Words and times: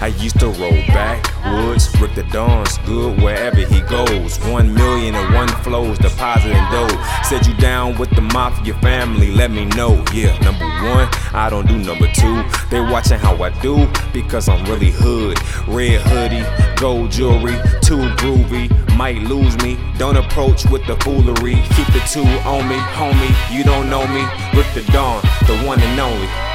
I 0.00 0.06
used 0.18 0.40
to 0.40 0.46
roll 0.46 0.72
backwoods, 0.88 1.94
Rick 2.00 2.14
Da 2.14 2.22
Don's 2.32 2.78
good 2.78 3.20
wherever 3.20 3.58
he 3.60 3.82
goes. 3.82 4.38
One 4.46 4.72
million 4.72 5.14
and 5.14 5.34
one 5.34 5.48
flows, 5.62 5.98
depositing 5.98 6.64
dough. 6.70 6.88
Said 7.22 7.46
you 7.46 7.54
down 7.58 7.98
with 7.98 8.08
the 8.10 8.22
mafia 8.22 8.72
family, 8.80 9.30
let 9.30 9.50
me 9.50 9.66
know. 9.66 10.02
Yeah, 10.14 10.38
number 10.38 10.64
one, 10.64 11.06
I 11.34 11.48
don't 11.50 11.68
do 11.68 11.76
number 11.76 12.10
two. 12.14 12.42
They 12.70 12.80
watching 12.80 13.18
how 13.18 13.42
I 13.42 13.50
do 13.60 13.86
because 14.10 14.48
I'm 14.48 14.64
really 14.64 14.90
hood. 14.90 15.38
Red 15.68 16.00
hoodie, 16.00 16.80
gold 16.80 17.10
jewelry, 17.10 17.60
too 17.82 18.08
groovy. 18.16 18.70
Might 18.96 19.18
lose 19.18 19.54
me, 19.58 19.78
don't 19.98 20.16
approach 20.16 20.64
with 20.70 20.86
the 20.86 20.96
foolery. 20.96 21.56
Keep 21.76 21.88
the 21.88 22.02
two 22.10 22.24
on 22.48 22.66
me, 22.68 22.76
homie. 22.96 23.54
You 23.54 23.64
don't 23.64 23.90
know 23.90 24.06
me, 24.06 24.22
Rick 24.54 24.72
Da 24.74 24.92
Don, 24.92 25.22
the 25.46 25.62
one 25.66 25.78
and 25.78 26.00
only. 26.00 26.49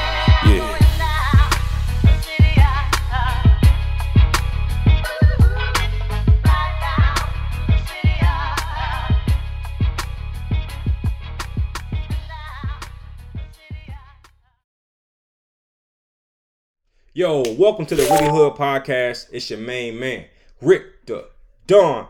Yo, 17.17 17.43
welcome 17.53 17.85
to 17.85 17.95
the 17.95 18.03
Really 18.03 18.29
Hood 18.29 18.55
Podcast. 18.55 19.27
It's 19.31 19.49
your 19.49 19.57
main 19.57 19.97
man, 19.97 20.25
Rick 20.59 21.05
Da 21.05 21.21
Don. 21.65 22.09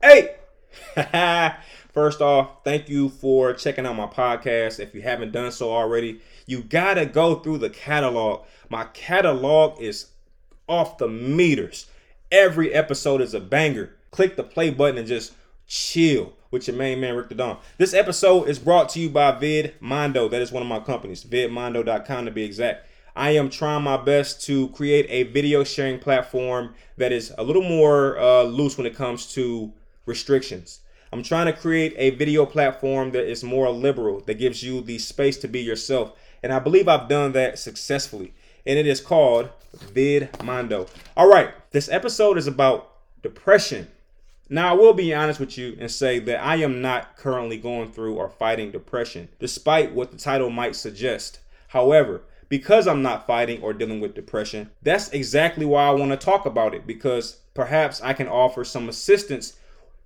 Hey! 0.00 0.36
First 1.92 2.22
off, 2.22 2.64
thank 2.64 2.88
you 2.88 3.10
for 3.10 3.52
checking 3.52 3.84
out 3.84 3.96
my 3.96 4.06
podcast. 4.06 4.80
If 4.80 4.94
you 4.94 5.02
haven't 5.02 5.32
done 5.32 5.52
so 5.52 5.70
already, 5.70 6.22
you 6.46 6.62
gotta 6.62 7.04
go 7.04 7.34
through 7.34 7.58
the 7.58 7.68
catalog. 7.68 8.46
My 8.70 8.84
catalog 8.94 9.78
is 9.78 10.06
off 10.68 10.96
the 10.96 11.06
meters. 11.06 11.90
Every 12.32 12.72
episode 12.72 13.20
is 13.20 13.34
a 13.34 13.40
banger. 13.40 13.94
Click 14.10 14.36
the 14.36 14.42
play 14.42 14.70
button 14.70 14.96
and 14.96 15.06
just 15.06 15.34
chill 15.66 16.32
with 16.50 16.66
your 16.66 16.78
main 16.78 16.98
man, 16.98 17.14
Rick 17.14 17.28
Da 17.28 17.36
Don. 17.36 17.58
This 17.76 17.92
episode 17.92 18.48
is 18.48 18.58
brought 18.58 18.88
to 18.88 19.00
you 19.00 19.10
by 19.10 19.32
VidMondo. 19.32 20.30
That 20.30 20.40
is 20.40 20.50
one 20.50 20.62
of 20.62 20.68
my 20.70 20.80
companies, 20.80 21.22
vidmondo.com 21.24 22.24
to 22.24 22.30
be 22.30 22.44
exact. 22.44 22.86
I 23.16 23.30
am 23.30 23.48
trying 23.48 23.84
my 23.84 23.96
best 23.96 24.44
to 24.46 24.68
create 24.70 25.06
a 25.08 25.22
video 25.24 25.62
sharing 25.62 26.00
platform 26.00 26.74
that 26.96 27.12
is 27.12 27.32
a 27.38 27.44
little 27.44 27.62
more 27.62 28.18
uh, 28.18 28.42
loose 28.42 28.76
when 28.76 28.88
it 28.88 28.96
comes 28.96 29.32
to 29.34 29.72
restrictions. 30.04 30.80
I'm 31.12 31.22
trying 31.22 31.46
to 31.46 31.52
create 31.52 31.94
a 31.96 32.10
video 32.10 32.44
platform 32.44 33.12
that 33.12 33.30
is 33.30 33.44
more 33.44 33.70
liberal, 33.70 34.20
that 34.22 34.34
gives 34.34 34.64
you 34.64 34.80
the 34.80 34.98
space 34.98 35.36
to 35.38 35.48
be 35.48 35.60
yourself. 35.60 36.12
And 36.42 36.52
I 36.52 36.58
believe 36.58 36.88
I've 36.88 37.08
done 37.08 37.30
that 37.32 37.56
successfully. 37.60 38.34
And 38.66 38.80
it 38.80 38.86
is 38.86 39.00
called 39.00 39.48
VidMondo. 39.76 40.88
All 41.16 41.28
right, 41.28 41.52
this 41.70 41.88
episode 41.88 42.36
is 42.36 42.48
about 42.48 42.90
depression. 43.22 43.86
Now, 44.48 44.70
I 44.70 44.72
will 44.72 44.92
be 44.92 45.14
honest 45.14 45.38
with 45.38 45.56
you 45.56 45.76
and 45.78 45.88
say 45.88 46.18
that 46.18 46.44
I 46.44 46.56
am 46.56 46.82
not 46.82 47.16
currently 47.16 47.58
going 47.58 47.92
through 47.92 48.16
or 48.16 48.28
fighting 48.28 48.72
depression, 48.72 49.28
despite 49.38 49.94
what 49.94 50.10
the 50.10 50.18
title 50.18 50.50
might 50.50 50.74
suggest. 50.74 51.38
However, 51.68 52.22
because 52.48 52.86
I'm 52.86 53.02
not 53.02 53.26
fighting 53.26 53.62
or 53.62 53.72
dealing 53.72 54.00
with 54.00 54.14
depression, 54.14 54.70
that's 54.82 55.10
exactly 55.10 55.64
why 55.64 55.86
I 55.86 55.92
want 55.92 56.10
to 56.10 56.16
talk 56.16 56.46
about 56.46 56.74
it 56.74 56.86
because 56.86 57.38
perhaps 57.54 58.00
I 58.02 58.12
can 58.12 58.28
offer 58.28 58.64
some 58.64 58.88
assistance 58.88 59.54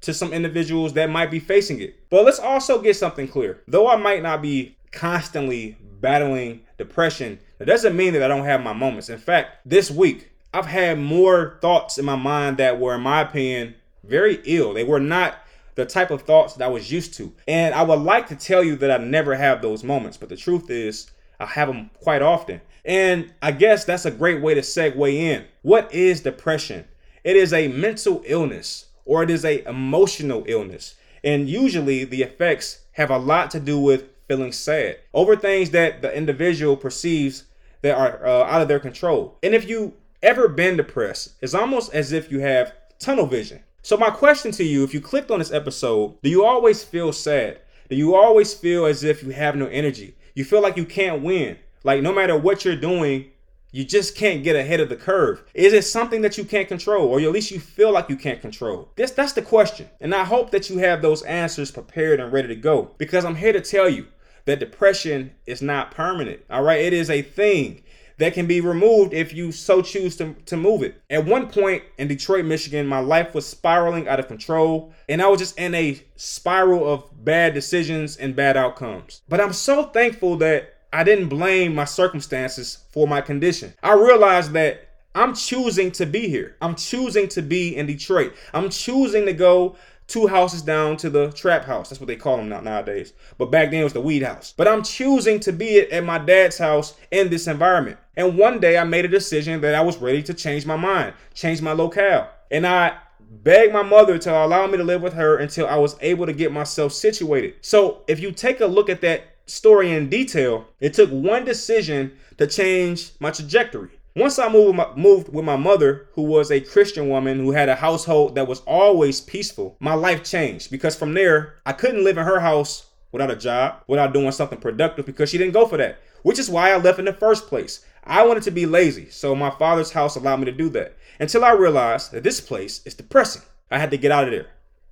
to 0.01 0.15
some 0.15 0.33
individuals 0.33 0.93
that 0.93 1.11
might 1.11 1.31
be 1.31 1.41
facing 1.41 1.81
it. 1.81 1.97
But 2.11 2.25
let's 2.25 2.39
also 2.39 2.81
get 2.81 2.97
something 2.97 3.29
clear. 3.29 3.63
Though 3.67 3.89
I 3.89 3.97
might 3.97 4.23
not 4.23 4.43
be 4.43 4.77
constantly 4.93 5.77
battling 6.01 6.63
depression, 6.77 7.41
that 7.59 7.67
doesn't 7.67 7.97
mean 7.97 8.13
that 8.13 8.23
I 8.23 8.29
don't 8.29 8.45
have 8.45 8.63
my 8.63 8.73
moments. 8.73 9.09
In 9.09 9.19
fact, 9.19 9.59
this 9.65 9.91
week, 9.91 10.31
I've 10.55 10.67
had 10.67 10.99
more 10.99 11.59
thoughts 11.61 11.99
in 11.99 12.05
my 12.05 12.17
mind 12.17 12.59
that 12.59 12.79
were, 12.79 12.95
in 12.95 13.03
my 13.03 13.23
opinion, 13.23 13.75
very 14.05 14.41
ill. 14.45 14.73
They 14.73 14.85
were 14.85 15.01
not 15.01 15.37
the 15.75 15.85
type 15.85 16.11
of 16.11 16.23
thoughts 16.23 16.55
that 16.55 16.65
I 16.65 16.69
was 16.69 16.91
used 16.91 17.15
to. 17.15 17.33
And 17.47 17.75
I 17.75 17.83
would 17.83 18.01
like 18.01 18.29
to 18.29 18.37
tell 18.37 18.65
you 18.65 18.77
that 18.77 18.91
I 18.91 18.97
never 18.99 19.35
have 19.35 19.63
those 19.63 19.85
moments, 19.85 20.17
but 20.17 20.29
the 20.29 20.37
truth 20.37 20.71
is, 20.71 21.11
I 21.41 21.47
have 21.47 21.69
them 21.69 21.91
quite 22.03 22.23
often. 22.23 22.61
And 22.85 23.33
I 23.43 23.53
guess 23.53 23.85
that's 23.85 24.07
a 24.07 24.11
great 24.11 24.41
way 24.41 24.55
to 24.55 24.61
segue 24.61 25.13
in. 25.13 25.45
What 25.63 25.93
is 25.95 26.21
depression? 26.21 26.87
It 27.25 27.37
is 27.37 27.53
a 27.53 27.69
mental 27.69 28.23
illness 28.25 28.87
or 29.05 29.23
it 29.23 29.31
is 29.31 29.45
a 29.45 29.67
emotional 29.69 30.45
illness. 30.47 30.95
And 31.25 31.49
usually 31.49 32.05
the 32.05 32.23
effects 32.23 32.81
have 32.93 33.11
a 33.11 33.19
lot 33.19 33.51
to 33.53 33.61
do 33.61 33.79
with 33.79 34.05
feeling 34.29 34.53
sad 34.53 34.99
over 35.15 35.37
things 35.37 35.71
that 35.71 36.03
the 36.03 36.15
individual 36.15 36.77
perceives 36.77 37.45
that 37.83 37.97
are 37.97 38.27
uh, 38.27 38.45
out 38.45 38.63
of 38.63 38.69
their 38.69 38.81
control. 38.81 39.39
And 39.43 39.55
if 39.55 39.69
you 39.69 39.95
ever 40.23 40.49
been 40.49 40.77
depressed, 40.77 41.33
it's 41.41 41.55
almost 41.55 41.95
as 41.95 42.13
if 42.13 42.31
you 42.31 42.41
have 42.41 42.75
tunnel 42.99 43.27
vision. 43.27 43.61
So 43.83 43.97
my 43.97 44.11
question 44.11 44.51
to 44.53 44.65
you, 44.65 44.85
if 44.85 44.93
you 44.93 45.01
clicked 45.01 45.31
on 45.31 45.39
this 45.39 45.53
episode, 45.53 46.21
do 46.23 46.29
you 46.29 46.45
always 46.45 46.83
feel 46.83 47.13
sad? 47.13 47.61
Do 47.89 47.97
you 47.97 48.15
always 48.15 48.53
feel 48.53 48.85
as 48.85 49.03
if 49.03 49.23
you 49.23 49.31
have 49.31 49.57
no 49.57 49.67
energy? 49.67 50.15
You 50.39 50.45
feel 50.45 50.63
like 50.63 50.77
you 50.77 50.85
can't 50.85 51.25
win. 51.25 51.59
Like 51.83 52.01
no 52.01 52.13
matter 52.13 52.39
what 52.39 52.65
you're 52.65 52.77
doing, 52.77 53.33
you 53.73 53.85
just 53.85 54.15
can't 54.15 54.45
get 54.45 54.55
ahead 54.55 54.79
of 54.79 54.89
the 54.89 54.95
curve. 54.95 55.43
Is 55.53 55.73
it 55.73 55.83
something 55.83 56.23
that 56.23 56.39
you 56.39 56.45
can't 56.45 56.69
control, 56.69 57.09
or 57.09 57.19
at 57.19 57.33
least 57.33 57.51
you 57.51 57.59
feel 57.59 57.91
like 57.91 58.09
you 58.09 58.15
can't 58.15 58.41
control? 58.41 58.89
This 58.95 59.11
that's 59.11 59.33
the 59.33 59.43
question. 59.43 59.89
And 60.01 60.15
I 60.15 60.23
hope 60.23 60.53
that 60.53 60.71
you 60.71 60.79
have 60.79 61.03
those 61.03 61.23
answers 61.23 61.73
prepared 61.73 62.21
and 62.21 62.33
ready 62.33 62.47
to 62.47 62.55
go. 62.55 62.93
Because 62.99 63.25
I'm 63.25 63.35
here 63.35 63.53
to 63.53 63.61
tell 63.61 63.89
you 63.89 64.07
that 64.45 64.61
depression 64.61 65.33
is 65.45 65.61
not 65.61 65.91
permanent. 65.91 66.43
All 66.49 66.63
right, 66.63 66.83
it 66.83 66.93
is 66.93 67.11
a 67.11 67.21
thing 67.21 67.83
that 68.19 68.35
can 68.35 68.47
be 68.47 68.61
removed 68.61 69.15
if 69.15 69.33
you 69.33 69.51
so 69.51 69.81
choose 69.81 70.17
to, 70.17 70.35
to 70.47 70.57
move 70.57 70.83
it. 70.83 71.01
At 71.09 71.25
one 71.25 71.49
point 71.49 71.83
in 71.97 72.09
Detroit, 72.09 72.45
Michigan, 72.45 72.87
my 72.87 73.01
life 73.01 73.35
was 73.35 73.47
spiraling 73.47 74.07
out 74.07 74.21
of 74.21 74.29
control, 74.29 74.93
and 75.09 75.23
I 75.23 75.29
was 75.29 75.39
just 75.39 75.59
in 75.59 75.75
a 75.75 76.01
spiral 76.17 76.93
of 76.93 77.25
bad 77.25 77.55
decisions 77.55 78.17
and 78.17 78.37
bad 78.37 78.57
outcomes. 78.57 79.23
But 79.29 79.41
I'm 79.41 79.53
so 79.53 79.85
thankful 79.85 80.37
that 80.39 80.75
I 80.93 81.05
didn't 81.05 81.29
blame 81.29 81.75
my 81.75 81.85
circumstances 81.85 82.85
for 82.93 83.07
my 83.07 83.21
condition. 83.21 83.75
I 83.83 83.93
realized 83.93 84.53
that 84.53 84.89
I'm 85.15 85.35
choosing 85.35 85.91
to 85.93 86.07
be 86.07 86.29
here. 86.29 86.57
I'm 86.61 86.75
choosing 86.75 87.29
to 87.29 87.43
be 87.43 87.77
in 87.77 87.87
Detroit. 87.87 88.35
I'm 88.55 88.71
choosing 88.71 89.27
to 89.27 89.33
go 89.33 89.77
two 90.09 90.27
houses 90.27 90.63
down 90.63 90.97
to 90.97 91.11
the 91.11 91.31
trap 91.33 91.65
house. 91.65 91.89
That's 91.89 92.01
what 92.01 92.09
they 92.09 92.17
call 92.17 92.39
them 92.39 92.49
now, 92.49 92.61
nowadays. 92.61 93.13
But 93.37 93.51
back 93.51 93.71
then 93.71 93.83
it 93.83 93.85
was 93.85 93.93
the 93.93 94.01
weed 94.01 94.23
house. 94.23 94.53
But 94.57 94.67
I'm 94.67 94.83
choosing 94.83 95.39
to 95.41 95.53
be 95.53 95.81
at 95.81 96.05
my 96.05 96.19
dad's 96.19 96.59
house 96.59 96.97
in 97.11 97.29
this 97.29 97.47
environment. 97.47 97.99
And 98.17 98.37
one 98.37 98.59
day 98.59 98.79
I 98.79 98.85
made 98.85 99.05
a 99.05 99.09
decision 99.09 99.61
that 99.61 99.75
I 99.75 99.83
was 99.83 99.99
ready 99.99 100.23
to 100.25 100.35
change 100.35 100.67
my 100.67 100.77
mind, 100.77 101.15
change 101.35 101.63
my 101.63 101.73
locale. 101.73 102.29
And 102.51 102.67
I 102.67 102.97
begged 103.31 103.75
my 103.75 103.83
mother 103.83 104.19
to 104.19 104.35
allow 104.35 104.67
me 104.67 104.79
to 104.79 104.85
live 104.85 105.03
with 105.03 105.13
her 105.13 105.37
until 105.37 105.67
I 105.67 105.77
was 105.77 105.97
able 106.01 106.27
to 106.27 106.33
get 106.33 106.51
myself 106.51 106.93
situated. 106.93 107.57
So 107.61 108.03
if 108.09 108.19
you 108.19 108.33
take 108.33 108.61
a 108.61 108.67
look 108.67 108.89
at 108.89 109.03
that 109.03 109.37
story 109.45 109.93
in 109.93 110.09
detail, 110.09 110.67
it 110.81 110.95
took 110.95 111.11
one 111.11 111.45
decision 111.45 112.17
to 112.39 112.47
change 112.47 113.13
my 113.21 113.31
trajectory. 113.31 113.91
Once 114.19 114.37
I 114.37 114.49
moved 114.49 114.67
with, 114.67 114.75
my, 114.75 114.97
moved 114.97 115.33
with 115.33 115.45
my 115.45 115.55
mother, 115.55 116.09
who 116.15 116.23
was 116.23 116.51
a 116.51 116.61
Christian 116.61 117.09
woman 117.09 117.39
who 117.39 117.53
had 117.53 117.69
a 117.69 117.77
household 117.77 118.35
that 118.35 118.49
was 118.49 118.63
always 118.63 119.21
peaceful, 119.21 119.77
my 119.79 119.95
life 119.95 120.25
changed 120.25 120.73
because 120.73 120.97
from 120.97 121.15
there, 121.15 121.55
I 121.65 121.73
couldn't 121.73 122.03
live 122.03 122.19
in 122.19 122.25
her 122.25 122.41
house 122.41 122.87
without 123.13 123.31
a 123.31 123.37
job, 123.37 123.85
without 123.87 124.13
doing 124.13 124.33
something 124.33 124.59
productive 124.59 125.07
because 125.07 125.31
she 125.31 125.39
didn't 125.39 125.53
go 125.53 125.69
for 125.69 125.77
that, 125.77 126.01
which 126.25 126.41
is 126.41 126.51
why 126.51 126.73
I 126.73 126.79
left 126.79 126.99
in 126.99 127.05
the 127.05 127.13
first 127.13 127.47
place. 127.47 127.85
I 128.03 128.27
wanted 128.27 128.43
to 128.43 128.51
be 128.51 128.67
lazy, 128.67 129.09
so 129.09 129.37
my 129.37 129.51
father's 129.51 129.93
house 129.93 130.17
allowed 130.17 130.41
me 130.41 130.47
to 130.47 130.53
do 130.53 130.69
that 130.71 130.97
until 131.21 131.45
I 131.45 131.53
realized 131.53 132.11
that 132.11 132.25
this 132.25 132.41
place 132.41 132.85
is 132.85 132.95
depressing. 132.95 133.43
I 133.71 133.79
had 133.79 133.93
to 133.93 133.99
get 133.99 134.11
out 134.11 134.25
of 134.25 134.33
there. 134.33 134.49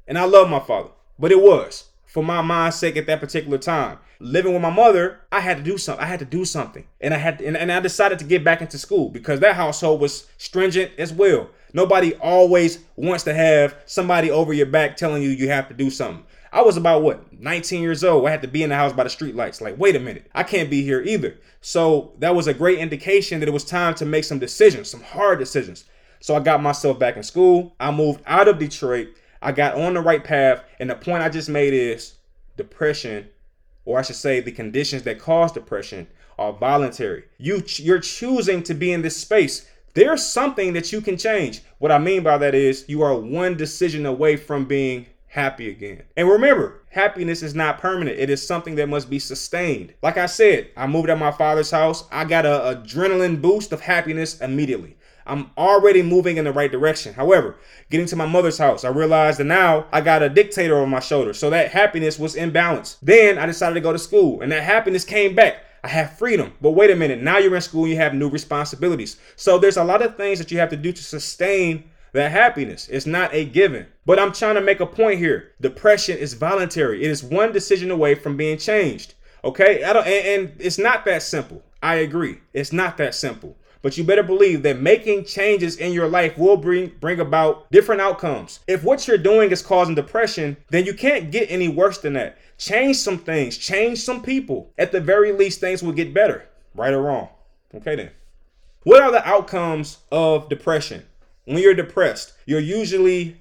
And 0.07 0.19
I 0.19 0.25
love 0.25 0.49
my 0.49 0.61
father, 0.61 0.91
but 1.19 1.33
it 1.33 1.43
was 1.43 1.87
for 2.16 2.22
my 2.22 2.41
mind's 2.41 2.77
sake 2.77 2.97
at 2.97 3.04
that 3.04 3.21
particular 3.21 3.59
time. 3.59 3.99
Living 4.21 4.54
with 4.54 4.62
my 4.62 4.71
mother, 4.71 5.21
I 5.30 5.41
had 5.41 5.59
to 5.59 5.63
do 5.63 5.77
something. 5.77 6.03
I 6.03 6.09
had 6.09 6.21
to 6.21 6.24
do 6.24 6.47
something. 6.47 6.86
And 6.98 7.13
I 7.13 7.18
had 7.18 7.41
to, 7.41 7.47
and, 7.47 7.59
and 7.59 7.71
I 7.71 7.78
decided 7.80 8.18
to 8.21 8.24
get 8.24 8.42
back 8.42 8.63
into 8.63 8.78
school 8.78 9.10
because 9.10 9.41
that 9.41 9.54
household 9.54 10.01
was 10.01 10.27
stringent 10.39 10.92
as 10.97 11.13
well. 11.13 11.51
Nobody 11.74 12.15
always 12.15 12.78
wants 12.97 13.22
to 13.24 13.34
have 13.34 13.77
somebody 13.84 14.30
over 14.30 14.54
your 14.54 14.65
back 14.65 14.97
telling 14.97 15.22
you 15.22 15.28
you 15.28 15.51
have 15.51 15.68
to 15.68 15.74
do 15.74 15.91
something. 15.91 16.24
I 16.54 16.63
was 16.63 16.78
about 16.78 17.03
what 17.03 17.30
19 17.39 17.83
years 17.83 18.03
old. 18.03 18.27
I 18.27 18.30
had 18.30 18.41
to 18.41 18.48
be 18.48 18.62
in 18.62 18.71
the 18.71 18.77
house 18.77 18.95
by 18.95 19.04
the 19.04 19.10
streetlights. 19.10 19.60
Like, 19.60 19.77
wait 19.77 19.95
a 19.95 20.01
minute, 20.01 20.30
I 20.34 20.42
can't 20.42 20.71
be 20.71 20.83
here 20.83 21.03
either. 21.03 21.36
So 21.60 22.15
that 22.21 22.34
was 22.34 22.47
a 22.47 22.54
great 22.54 22.78
indication 22.78 23.41
that 23.41 23.48
it 23.48 23.53
was 23.53 23.62
time 23.62 23.95
to 23.97 24.07
make 24.07 24.24
some 24.24 24.39
decisions, 24.39 24.89
some 24.89 25.03
hard 25.03 25.39
decisions. 25.39 25.84
So 26.21 26.34
I 26.34 26.41
got 26.41 26.62
myself 26.62 26.98
back 26.98 27.19
in 27.19 27.22
school. 27.22 27.77
I 27.78 27.91
moved 27.91 28.22
out 28.24 28.48
of 28.48 28.59
Detroit. 28.59 29.09
I 29.42 29.53
got 29.53 29.74
on 29.74 29.94
the 29.94 30.00
right 30.00 30.22
path. 30.22 30.65
And 30.80 30.91
the 30.91 30.94
point 30.94 31.22
I 31.22 31.28
just 31.28 31.48
made 31.48 31.74
is 31.74 32.15
depression, 32.56 33.28
or 33.84 33.98
I 33.98 34.03
should 34.03 34.16
say, 34.16 34.41
the 34.41 34.53
conditions 34.53 35.03
that 35.04 35.18
cause 35.18 35.53
depression 35.53 36.06
are 36.38 36.53
voluntary. 36.53 37.24
You 37.38 37.62
you're 37.77 38.00
choosing 38.00 38.62
to 38.65 38.74
be 38.74 38.92
in 38.92 39.03
this 39.03 39.16
space. 39.16 39.68
There's 39.94 40.22
something 40.22 40.74
that 40.74 40.92
you 40.92 41.00
can 41.00 41.16
change. 41.16 41.62
What 41.78 41.91
I 41.91 41.98
mean 41.98 42.22
by 42.22 42.36
that 42.38 42.54
is 42.54 42.84
you 42.86 43.03
are 43.03 43.18
one 43.18 43.56
decision 43.56 44.04
away 44.04 44.36
from 44.36 44.66
being 44.66 45.06
happy 45.28 45.71
again. 45.71 46.03
And 46.16 46.28
remember, 46.28 46.83
happiness 46.91 47.42
is 47.42 47.54
not 47.54 47.78
permanent. 47.78 48.18
It 48.18 48.30
is 48.30 48.47
something 48.47 48.74
that 48.77 48.88
must 48.88 49.09
be 49.09 49.18
sustained. 49.18 49.94
Like 50.03 50.16
I 50.16 50.27
said, 50.27 50.68
I 50.77 50.86
moved 50.86 51.10
at 51.10 51.18
my 51.18 51.30
father's 51.30 51.71
house. 51.71 52.04
I 52.10 52.24
got 52.24 52.47
an 52.47 52.84
adrenaline 52.84 53.41
boost 53.41 53.72
of 53.72 53.80
happiness 53.80 54.41
immediately. 54.41 54.96
I'm 55.27 55.51
already 55.59 56.03
moving 56.03 56.37
in 56.37 56.45
the 56.45 56.53
right 56.53 56.71
direction. 56.71 57.15
However, 57.15 57.57
getting 57.91 58.07
to 58.07 58.17
my 58.17 58.27
mother's 58.27 58.59
house, 58.59 58.84
I 58.84 58.89
realized 58.89 59.39
that 59.41 59.45
now 59.45 59.87
I 59.93 60.01
got 60.01 60.23
a 60.23 60.28
dictator 60.28 60.78
on 60.78 60.91
my 60.91 61.01
shoulder. 61.01 61.33
So 61.33 61.51
that 61.51 61.73
happiness 61.73 62.19
was 62.19 62.37
imbalanced. 62.37 62.99
Then 63.03 63.39
I 63.39 63.47
decided 63.47 63.75
to 63.75 63.81
go 63.81 63.93
to 63.93 63.99
school, 63.99 64.41
and 64.41 64.53
that 64.53 64.63
happiness 64.63 65.05
came 65.05 65.34
back. 65.34 65.63
I 65.84 65.89
have 65.89 66.19
freedom. 66.19 66.53
But 66.61 66.73
wait 66.73 66.91
a 66.91 66.97
minute, 66.97 67.23
now 67.23 67.39
you're 67.39 67.55
in 67.55 67.63
school, 67.63 67.87
you 67.87 67.97
have 67.97 68.15
new 68.15 68.28
responsibilities. 68.28 69.19
So 69.37 69.59
there's 69.59 69.77
a 69.77 69.84
lot 69.84 70.03
of 70.03 70.17
things 70.17 70.39
that 70.39 70.51
you 70.51 70.59
have 70.59 70.71
to 70.71 70.77
do 70.77 70.93
to 70.93 71.03
sustain 71.03 71.84
that 72.13 72.33
happiness. 72.33 72.89
It's 72.89 73.07
not 73.07 73.33
a 73.33 73.45
given. 73.45 73.87
But 74.05 74.19
I'm 74.19 74.33
trying 74.33 74.57
to 74.57 74.61
make 74.61 74.81
a 74.81 74.87
point 74.87 75.19
here. 75.19 75.53
Depression 75.61 76.19
is 76.19 76.34
voluntary. 76.34 77.05
It 77.05 77.11
is 77.11 77.22
one 77.22 77.53
decision 77.53 77.91
away 77.91 78.15
from 78.15 78.37
being 78.37 78.59
changed. 78.59 79.15
Okay? 79.45 79.84
I 79.84 79.93
don't 79.93 80.07
and, 80.07 80.27
and 80.27 80.61
it's 80.61 80.79
not 80.79 81.05
that 81.05 81.22
simple. 81.22 81.63
I 81.83 81.97
agree. 81.97 82.41
It's 82.53 82.72
not 82.72 82.97
that 82.97 83.15
simple. 83.15 83.57
But 83.86 83.97
you 83.97 84.03
better 84.03 84.24
believe 84.24 84.65
that 84.65 84.80
making 84.80 85.27
changes 85.27 85.77
in 85.77 85.92
your 85.92 86.09
life 86.09 86.36
will 86.36 86.56
bring 86.56 86.91
bring 86.98 87.21
about 87.21 87.71
different 87.71 88.00
outcomes. 88.00 88.59
If 88.66 88.83
what 88.83 89.06
you're 89.06 89.16
doing 89.16 89.53
is 89.53 89.62
causing 89.62 89.94
depression, 89.94 90.56
then 90.71 90.84
you 90.84 90.92
can't 90.92 91.30
get 91.30 91.48
any 91.53 91.68
worse 91.68 91.98
than 91.98 92.15
that. 92.15 92.36
Change 92.59 92.97
some 92.97 93.16
things, 93.16 93.56
change 93.56 94.00
some 94.00 94.24
people. 94.24 94.72
At 94.77 94.91
the 94.91 95.00
very 95.00 95.30
least, 95.30 95.60
things 95.60 95.84
will 95.84 95.92
get 95.92 96.12
better, 96.12 96.48
right 96.74 96.92
or 96.92 97.00
wrong. 97.00 97.28
Okay, 97.77 97.94
then. 97.94 98.10
What 98.83 99.04
are 99.04 99.12
the 99.12 99.24
outcomes 99.24 99.98
of 100.10 100.48
depression? 100.48 101.04
When 101.44 101.59
you're 101.59 101.72
depressed, 101.72 102.33
you're 102.44 102.59
usually 102.59 103.36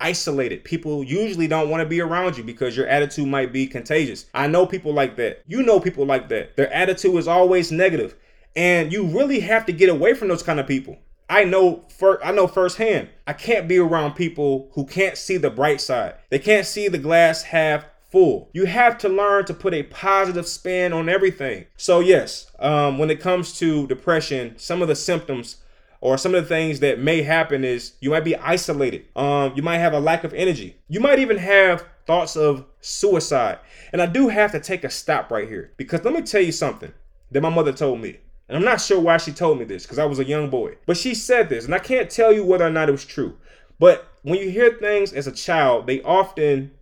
isolated. 0.00 0.64
People 0.64 1.04
usually 1.04 1.46
don't 1.46 1.68
want 1.68 1.82
to 1.82 1.86
be 1.86 2.00
around 2.00 2.38
you 2.38 2.42
because 2.42 2.74
your 2.74 2.86
attitude 2.86 3.28
might 3.28 3.52
be 3.52 3.66
contagious. 3.66 4.24
I 4.32 4.46
know 4.46 4.64
people 4.64 4.94
like 4.94 5.16
that. 5.16 5.42
You 5.46 5.62
know 5.62 5.78
people 5.78 6.06
like 6.06 6.30
that. 6.30 6.56
Their 6.56 6.72
attitude 6.72 7.16
is 7.16 7.28
always 7.28 7.70
negative, 7.70 8.16
and 8.56 8.92
you 8.92 9.06
really 9.06 9.40
have 9.40 9.66
to 9.66 9.72
get 9.72 9.88
away 9.88 10.14
from 10.14 10.28
those 10.28 10.42
kind 10.42 10.60
of 10.60 10.66
people. 10.66 10.98
I 11.28 11.44
know 11.44 11.84
for 11.96 12.22
I 12.24 12.32
know 12.32 12.46
firsthand. 12.48 13.08
I 13.26 13.32
can't 13.32 13.68
be 13.68 13.78
around 13.78 14.14
people 14.14 14.70
who 14.74 14.84
can't 14.84 15.16
see 15.16 15.36
the 15.36 15.50
bright 15.50 15.80
side. 15.80 16.14
They 16.28 16.40
can't 16.40 16.66
see 16.66 16.88
the 16.88 16.98
glass 16.98 17.42
half 17.42 17.84
full. 18.10 18.50
You 18.52 18.66
have 18.66 18.98
to 18.98 19.08
learn 19.08 19.44
to 19.46 19.54
put 19.54 19.72
a 19.72 19.84
positive 19.84 20.48
spin 20.48 20.92
on 20.92 21.08
everything. 21.08 21.66
So, 21.76 22.00
yes, 22.00 22.50
um, 22.58 22.98
when 22.98 23.10
it 23.10 23.20
comes 23.20 23.56
to 23.58 23.86
depression, 23.86 24.54
some 24.58 24.82
of 24.82 24.88
the 24.88 24.96
symptoms 24.96 25.58
or 26.00 26.18
some 26.18 26.34
of 26.34 26.42
the 26.42 26.48
things 26.48 26.80
that 26.80 26.98
may 26.98 27.22
happen 27.22 27.62
is 27.62 27.92
you 28.00 28.10
might 28.10 28.24
be 28.24 28.36
isolated. 28.36 29.04
Um, 29.14 29.52
you 29.54 29.62
might 29.62 29.78
have 29.78 29.92
a 29.92 30.00
lack 30.00 30.24
of 30.24 30.34
energy. 30.34 30.76
You 30.88 31.00
might 31.00 31.18
even 31.18 31.36
have 31.36 31.84
thoughts 32.06 32.36
of 32.36 32.64
suicide. 32.80 33.58
And 33.92 34.02
I 34.02 34.06
do 34.06 34.28
have 34.28 34.52
to 34.52 34.60
take 34.60 34.82
a 34.82 34.90
stop 34.90 35.30
right 35.30 35.48
here 35.48 35.72
because 35.76 36.02
let 36.04 36.14
me 36.14 36.22
tell 36.22 36.40
you 36.40 36.52
something 36.52 36.92
that 37.30 37.40
my 37.40 37.50
mother 37.50 37.72
told 37.72 38.00
me. 38.00 38.18
And 38.50 38.56
I'm 38.56 38.64
not 38.64 38.80
sure 38.80 38.98
why 38.98 39.16
she 39.18 39.30
told 39.30 39.60
me 39.60 39.64
this 39.64 39.84
because 39.84 40.00
I 40.00 40.06
was 40.06 40.18
a 40.18 40.24
young 40.24 40.50
boy. 40.50 40.74
But 40.84 40.96
she 40.96 41.14
said 41.14 41.48
this, 41.48 41.66
and 41.66 41.72
I 41.72 41.78
can't 41.78 42.10
tell 42.10 42.32
you 42.32 42.44
whether 42.44 42.66
or 42.66 42.70
not 42.70 42.88
it 42.88 42.92
was 42.92 43.04
true. 43.04 43.36
But 43.78 44.08
when 44.22 44.40
you 44.40 44.50
hear 44.50 44.72
things 44.72 45.12
as 45.12 45.28
a 45.28 45.32
child, 45.32 45.86
they 45.86 46.02
often 46.02 46.72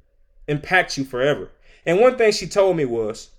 impact 0.46 0.96
you 0.96 1.04
forever. 1.04 1.50
And 1.84 2.00
one 2.00 2.16
thing 2.16 2.32
she 2.32 2.46
told 2.46 2.78
me 2.78 2.86
was 2.86 3.32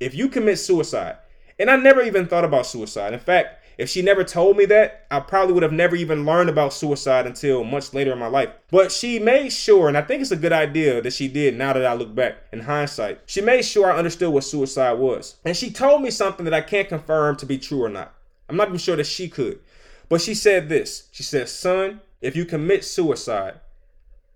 if 0.00 0.16
you 0.16 0.28
commit 0.28 0.58
suicide, 0.58 1.18
and 1.60 1.70
I 1.70 1.76
never 1.76 2.02
even 2.02 2.26
thought 2.26 2.44
about 2.44 2.66
suicide. 2.66 3.12
In 3.12 3.20
fact, 3.20 3.55
if 3.78 3.90
she 3.90 4.00
never 4.00 4.24
told 4.24 4.56
me 4.56 4.64
that, 4.66 5.06
I 5.10 5.20
probably 5.20 5.52
would 5.52 5.62
have 5.62 5.72
never 5.72 5.96
even 5.96 6.24
learned 6.24 6.48
about 6.48 6.72
suicide 6.72 7.26
until 7.26 7.62
much 7.62 7.92
later 7.92 8.12
in 8.12 8.18
my 8.18 8.26
life. 8.26 8.48
But 8.70 8.90
she 8.90 9.18
made 9.18 9.52
sure, 9.52 9.88
and 9.88 9.98
I 9.98 10.02
think 10.02 10.22
it's 10.22 10.30
a 10.30 10.36
good 10.36 10.52
idea 10.52 11.02
that 11.02 11.12
she 11.12 11.28
did 11.28 11.56
now 11.56 11.74
that 11.74 11.84
I 11.84 11.92
look 11.94 12.14
back 12.14 12.36
in 12.52 12.60
hindsight, 12.60 13.20
she 13.26 13.42
made 13.42 13.62
sure 13.62 13.90
I 13.90 13.98
understood 13.98 14.32
what 14.32 14.44
suicide 14.44 14.94
was. 14.94 15.36
And 15.44 15.56
she 15.56 15.70
told 15.70 16.02
me 16.02 16.10
something 16.10 16.44
that 16.44 16.54
I 16.54 16.62
can't 16.62 16.88
confirm 16.88 17.36
to 17.36 17.46
be 17.46 17.58
true 17.58 17.84
or 17.84 17.90
not. 17.90 18.14
I'm 18.48 18.56
not 18.56 18.68
even 18.68 18.78
sure 18.78 18.96
that 18.96 19.06
she 19.06 19.28
could. 19.28 19.60
But 20.08 20.20
she 20.20 20.34
said 20.34 20.68
this 20.68 21.08
She 21.12 21.22
said, 21.22 21.48
Son, 21.48 22.00
if 22.22 22.34
you 22.34 22.44
commit 22.44 22.84
suicide, 22.84 23.60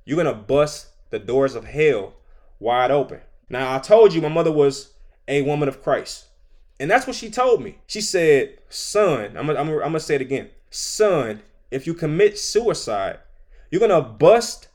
you're 0.04 0.22
going 0.22 0.34
to 0.34 0.42
bust 0.42 0.88
the 1.10 1.18
doors 1.18 1.54
of 1.54 1.64
hell 1.64 2.14
wide 2.58 2.90
open. 2.90 3.20
Now, 3.48 3.74
I 3.74 3.78
told 3.78 4.12
you 4.12 4.20
my 4.20 4.28
mother 4.28 4.52
was 4.52 4.92
a 5.26 5.42
woman 5.42 5.68
of 5.68 5.82
Christ. 5.82 6.26
And 6.80 6.90
that's 6.90 7.06
what 7.06 7.14
she 7.14 7.30
told 7.30 7.62
me. 7.62 7.76
She 7.86 8.00
said, 8.00 8.58
Son, 8.70 9.36
I'm 9.36 9.46
gonna, 9.46 9.78
I'm 9.80 9.92
to 9.92 10.00
say 10.00 10.14
it 10.14 10.22
again. 10.22 10.48
Son, 10.70 11.42
if 11.70 11.86
you 11.86 11.92
commit 11.92 12.38
suicide, 12.38 13.18
you're 13.70 13.86
to 13.86 14.00
bust 14.00 14.68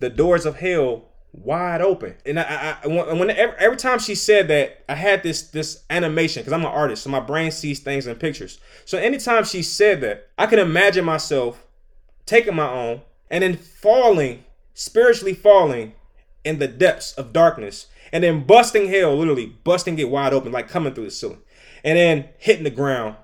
the 0.00 0.10
doors 0.10 0.44
of 0.44 0.56
hell 0.56 1.04
wide 1.32 1.80
open. 1.80 2.16
And 2.26 2.40
I, 2.40 2.76
I, 2.82 2.86
when 2.88 3.30
every, 3.30 3.56
every 3.56 3.76
time 3.76 4.00
she 4.00 4.16
said 4.16 4.48
that, 4.48 4.84
I 4.88 4.96
had 4.96 5.22
this 5.22 5.42
this 5.42 5.84
animation 5.90 6.42
because 6.42 6.52
I'm 6.52 6.64
an 6.64 6.66
artist, 6.66 7.04
so 7.04 7.10
my 7.10 7.20
brain 7.20 7.52
sees 7.52 7.78
things 7.78 8.08
in 8.08 8.16
pictures. 8.16 8.58
So 8.84 8.98
anytime 8.98 9.44
she 9.44 9.62
said 9.62 10.00
that, 10.00 10.28
I 10.36 10.46
can 10.46 10.58
imagine 10.58 11.04
myself 11.04 11.64
taking 12.26 12.56
my 12.56 12.68
own 12.68 13.02
and 13.30 13.42
then 13.42 13.56
falling, 13.56 14.44
spiritually 14.74 15.34
falling 15.34 15.94
in 16.44 16.58
the 16.58 16.68
depths 16.68 17.12
of 17.12 17.32
darkness 17.32 17.86
and 18.14 18.22
then 18.22 18.44
busting 18.44 18.88
hell, 18.88 19.16
literally 19.16 19.46
busting 19.64 19.98
it 19.98 20.08
wide 20.08 20.32
open, 20.32 20.52
like 20.52 20.68
coming 20.68 20.94
through 20.94 21.06
the 21.06 21.10
ceiling, 21.10 21.42
and 21.82 21.98
then 21.98 22.28
hitting 22.38 22.62
the 22.62 22.70
ground, 22.70 23.16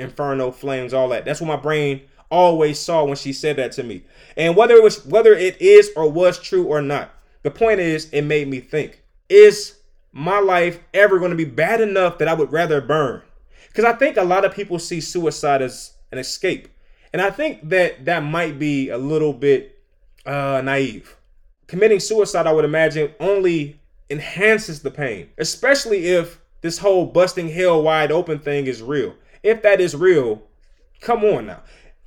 inferno 0.00 0.50
flames, 0.50 0.92
all 0.92 1.08
that. 1.10 1.24
That's 1.24 1.40
what 1.40 1.46
my 1.46 1.56
brain 1.56 2.02
always 2.28 2.80
saw 2.80 3.04
when 3.04 3.14
she 3.14 3.32
said 3.32 3.54
that 3.56 3.70
to 3.72 3.84
me. 3.84 4.02
And 4.36 4.56
whether 4.56 4.74
it 4.74 4.82
was 4.82 5.06
whether 5.06 5.32
it 5.32 5.62
is 5.62 5.92
or 5.94 6.10
was 6.10 6.40
true 6.40 6.64
or 6.64 6.82
not, 6.82 7.14
the 7.44 7.52
point 7.52 7.78
is 7.78 8.10
it 8.10 8.22
made 8.22 8.48
me 8.48 8.58
think: 8.58 9.00
Is 9.28 9.78
my 10.10 10.40
life 10.40 10.80
ever 10.92 11.20
going 11.20 11.30
to 11.30 11.36
be 11.36 11.44
bad 11.44 11.80
enough 11.80 12.18
that 12.18 12.26
I 12.26 12.34
would 12.34 12.50
rather 12.50 12.80
burn? 12.80 13.22
Because 13.68 13.84
I 13.84 13.92
think 13.92 14.16
a 14.16 14.24
lot 14.24 14.44
of 14.44 14.52
people 14.52 14.80
see 14.80 15.00
suicide 15.00 15.62
as 15.62 15.92
an 16.10 16.18
escape, 16.18 16.66
and 17.12 17.22
I 17.22 17.30
think 17.30 17.68
that 17.68 18.06
that 18.06 18.24
might 18.24 18.58
be 18.58 18.88
a 18.88 18.98
little 18.98 19.32
bit 19.32 19.78
uh, 20.26 20.60
naive 20.64 21.16
committing 21.70 22.00
suicide, 22.00 22.48
I 22.48 22.52
would 22.52 22.64
imagine, 22.64 23.14
only 23.20 23.79
enhances 24.10 24.82
the 24.82 24.90
pain, 24.90 25.28
especially 25.38 26.06
if 26.06 26.40
this 26.60 26.78
whole 26.78 27.06
busting 27.06 27.48
hell 27.48 27.82
wide 27.82 28.12
open 28.12 28.38
thing 28.38 28.66
is 28.66 28.82
real. 28.82 29.14
If 29.42 29.62
that 29.62 29.80
is 29.80 29.94
real, 29.94 30.42
come 31.00 31.24
on 31.24 31.46
now. 31.46 31.62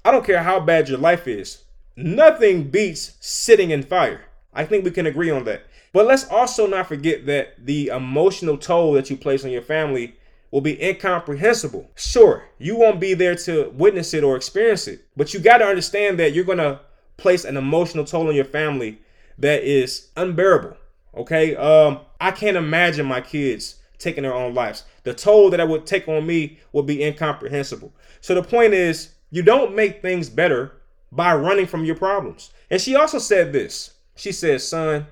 I 0.06 0.12
don't 0.12 0.26
care 0.26 0.44
how 0.44 0.60
bad 0.60 0.90
your 0.90 1.00
life 1.00 1.28
is, 1.28 1.64
nothing 1.96 2.70
beats 2.70 3.14
sitting 3.22 3.72
in 3.72 3.84
fire. 3.84 4.26
I 4.54 4.66
think 4.66 4.84
we 4.84 4.92
can 4.92 5.08
agree 5.08 5.32
on 5.32 5.46
that. 5.46 5.64
But 5.94 6.08
let's 6.08 6.28
also 6.28 6.68
not 6.68 6.88
forget 6.88 7.26
that 7.28 7.66
the 7.66 7.88
emotional 7.88 8.58
toll 8.58 8.94
that 8.94 9.10
you 9.10 9.18
place 9.18 9.46
on 9.46 9.52
your 9.52 9.62
family 9.62 10.16
will 10.52 10.62
be 10.62 10.82
incomprehensible. 10.84 11.90
Sure, 11.96 12.44
you 12.60 12.76
won't 12.76 13.00
be 13.00 13.14
there 13.14 13.36
to 13.36 13.70
witness 13.70 14.14
it 14.14 14.24
or 14.24 14.36
experience 14.36 14.88
it, 14.88 15.06
but 15.16 15.34
you 15.34 15.40
got 15.40 15.60
to 15.60 15.66
understand 15.66 16.20
that 16.20 16.34
you're 16.34 16.44
going 16.44 16.58
to 16.58 16.80
place 17.18 17.46
an 17.46 17.58
emotional 17.58 18.06
toll 18.06 18.28
on 18.28 18.36
your 18.36 18.46
family 18.46 19.00
that 19.38 19.64
is 19.64 20.10
unbearable. 20.16 20.78
Okay. 21.16 21.56
Um, 21.56 22.00
I 22.20 22.32
can't 22.32 22.58
imagine 22.58 23.06
my 23.06 23.22
kids 23.22 23.76
taking 23.98 24.24
their 24.24 24.34
own 24.34 24.54
lives. 24.54 24.84
The 25.04 25.14
toll 25.14 25.50
that 25.50 25.62
I 25.62 25.64
would 25.64 25.86
take 25.86 26.08
on 26.08 26.26
me 26.26 26.60
would 26.72 26.86
be 26.86 27.04
incomprehensible. 27.04 27.94
So 28.22 28.36
the 28.36 28.44
point 28.44 28.74
is, 28.74 29.14
you 29.30 29.44
don't 29.44 29.76
make 29.76 30.02
things 30.02 30.30
better 30.30 30.74
by 31.12 31.36
running 31.36 31.66
from 31.66 31.86
your 31.86 31.96
problems. 31.96 32.52
And 32.70 32.82
she 32.82 32.96
also 32.96 33.20
said 33.20 33.54
this. 33.54 33.94
She 34.16 34.32
said, 34.32 34.62
son, 34.62 35.08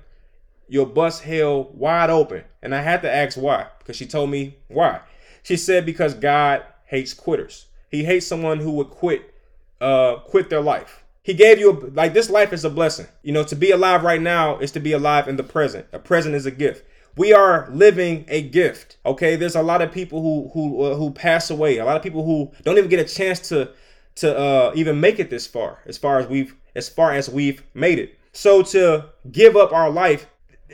you'll 0.68 0.86
bust 0.86 1.22
hell 1.22 1.70
wide 1.72 2.10
open. 2.10 2.44
And 2.62 2.74
I 2.74 2.82
had 2.82 3.02
to 3.02 3.12
ask 3.12 3.36
why, 3.36 3.66
because 3.78 3.96
she 3.96 4.06
told 4.06 4.30
me 4.30 4.56
why. 4.68 5.00
She 5.42 5.56
said, 5.56 5.84
because 5.84 6.14
God 6.14 6.64
hates 6.84 7.14
quitters. 7.14 7.66
He 7.90 8.04
hates 8.04 8.26
someone 8.26 8.60
who 8.60 8.72
would 8.72 8.90
quit, 8.90 9.34
uh, 9.80 10.16
quit 10.24 10.50
their 10.50 10.60
life. 10.60 11.01
He 11.22 11.34
gave 11.34 11.58
you 11.58 11.70
a, 11.70 11.74
like 11.90 12.14
this 12.14 12.30
life 12.30 12.52
is 12.52 12.64
a 12.64 12.70
blessing. 12.70 13.06
You 13.22 13.32
know, 13.32 13.44
to 13.44 13.54
be 13.54 13.70
alive 13.70 14.02
right 14.02 14.20
now 14.20 14.58
is 14.58 14.72
to 14.72 14.80
be 14.80 14.92
alive 14.92 15.28
in 15.28 15.36
the 15.36 15.44
present. 15.44 15.86
A 15.92 15.98
present 15.98 16.34
is 16.34 16.46
a 16.46 16.50
gift. 16.50 16.84
We 17.16 17.32
are 17.32 17.68
living 17.70 18.24
a 18.28 18.42
gift. 18.42 18.96
Okay, 19.04 19.36
there's 19.36 19.54
a 19.54 19.62
lot 19.62 19.82
of 19.82 19.92
people 19.92 20.20
who 20.22 20.50
who 20.52 20.82
uh, 20.82 20.94
who 20.96 21.10
pass 21.10 21.50
away. 21.50 21.78
A 21.78 21.84
lot 21.84 21.96
of 21.96 22.02
people 22.02 22.24
who 22.24 22.50
don't 22.64 22.78
even 22.78 22.90
get 22.90 22.98
a 22.98 23.14
chance 23.14 23.38
to 23.50 23.70
to 24.16 24.36
uh, 24.36 24.72
even 24.74 25.00
make 25.00 25.20
it 25.20 25.30
this 25.30 25.46
far. 25.46 25.78
As 25.86 25.96
far 25.96 26.18
as 26.18 26.26
we've 26.26 26.56
as 26.74 26.88
far 26.88 27.12
as 27.12 27.28
we've 27.28 27.62
made 27.74 27.98
it. 27.98 28.18
So 28.32 28.62
to 28.62 29.10
give 29.30 29.56
up 29.56 29.72
our 29.72 29.90
life 29.90 30.26